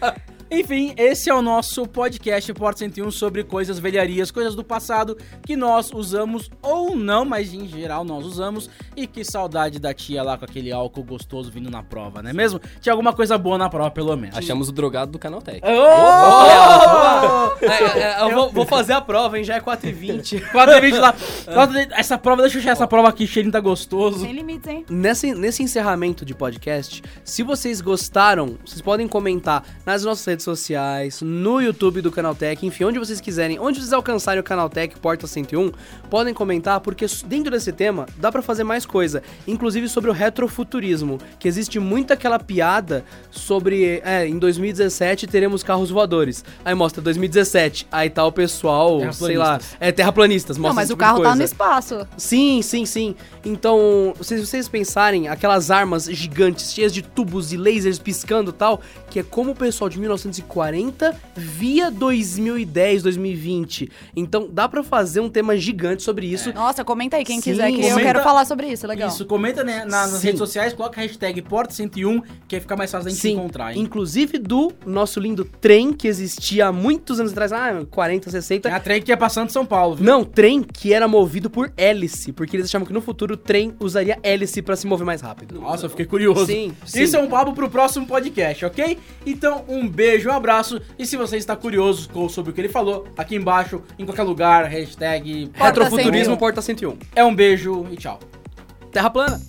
[0.54, 5.56] Enfim, esse é o nosso podcast Porta 101 sobre coisas velharias, coisas do passado que
[5.56, 8.70] nós usamos ou não, mas em geral nós usamos.
[8.94, 12.34] E que saudade da tia lá com aquele álcool gostoso vindo na prova, não é
[12.34, 12.60] mesmo?
[12.82, 14.38] Tinha alguma coisa boa na prova, pelo menos.
[14.38, 15.62] Achamos o drogado do Canaltech.
[15.64, 17.66] Oh!
[17.66, 19.46] É, é, eu vou, vou fazer a prova, hein?
[19.46, 20.48] Já é 4h20.
[20.52, 21.16] 4 lá.
[21.92, 24.20] Essa prova, deixa eu achar essa prova aqui, cheirinho tá gostoso.
[24.20, 24.86] Sem limites, hein?
[24.90, 31.22] Nesse, nesse encerramento de podcast, se vocês gostaram, vocês podem comentar nas nossas redes sociais,
[31.22, 35.72] no YouTube do Canaltech, enfim, onde vocês quiserem, onde vocês alcançarem o Canaltech Porta 101,
[36.10, 41.20] podem comentar, porque dentro desse tema dá pra fazer mais coisa, inclusive sobre o retrofuturismo,
[41.40, 46.44] que existe muito aquela piada sobre, é, em 2017 teremos carros voadores.
[46.64, 50.94] Aí mostra 2017, aí tá o pessoal, sei lá, é terraplanistas, Não, mostra mas esse
[50.94, 51.36] o tipo carro tá coisa.
[51.38, 52.08] no espaço.
[52.18, 53.16] Sim, sim, sim.
[53.46, 58.82] Então, se vocês pensarem, aquelas armas gigantes, cheias de tubos e lasers piscando e tal,
[59.10, 60.00] que é como o pessoal de
[60.32, 63.90] 1940 via 2010, 2020.
[64.16, 66.54] Então, dá pra fazer um tema gigante sobre isso.
[66.54, 69.10] Nossa, comenta aí quem Sim, quiser, que eu comenta- quero falar sobre isso, legal.
[69.10, 70.28] Isso, comenta né, na- nas Sim.
[70.28, 73.34] redes sociais, coloca a hashtag Porta101, que aí fica mais fácil da gente se Sim,
[73.36, 73.82] encontrar, hein?
[73.82, 78.70] inclusive do nosso lindo trem que existia há muitos anos atrás, ah, 40, 60.
[78.70, 80.06] É a trem que ia passando de São Paulo, viu?
[80.06, 83.74] Não, trem que era movido por hélice, porque eles achavam que no futuro o trem
[83.80, 85.60] usaria hélice pra se mover mais rápido.
[85.60, 86.46] Nossa, eu fiquei curioso.
[86.46, 87.02] Sim, sim.
[87.04, 88.98] Isso é um papo pro próximo podcast, ok?
[89.26, 90.82] Então, um beijo, um abraço.
[90.98, 94.66] E se você está curioso sobre o que ele falou, aqui embaixo, em qualquer lugar,
[94.66, 96.38] hashtag Retrofuturismo 101.
[96.38, 96.98] Porta 101.
[97.16, 98.20] é um beijo e tchau.
[98.92, 99.40] Terra plana.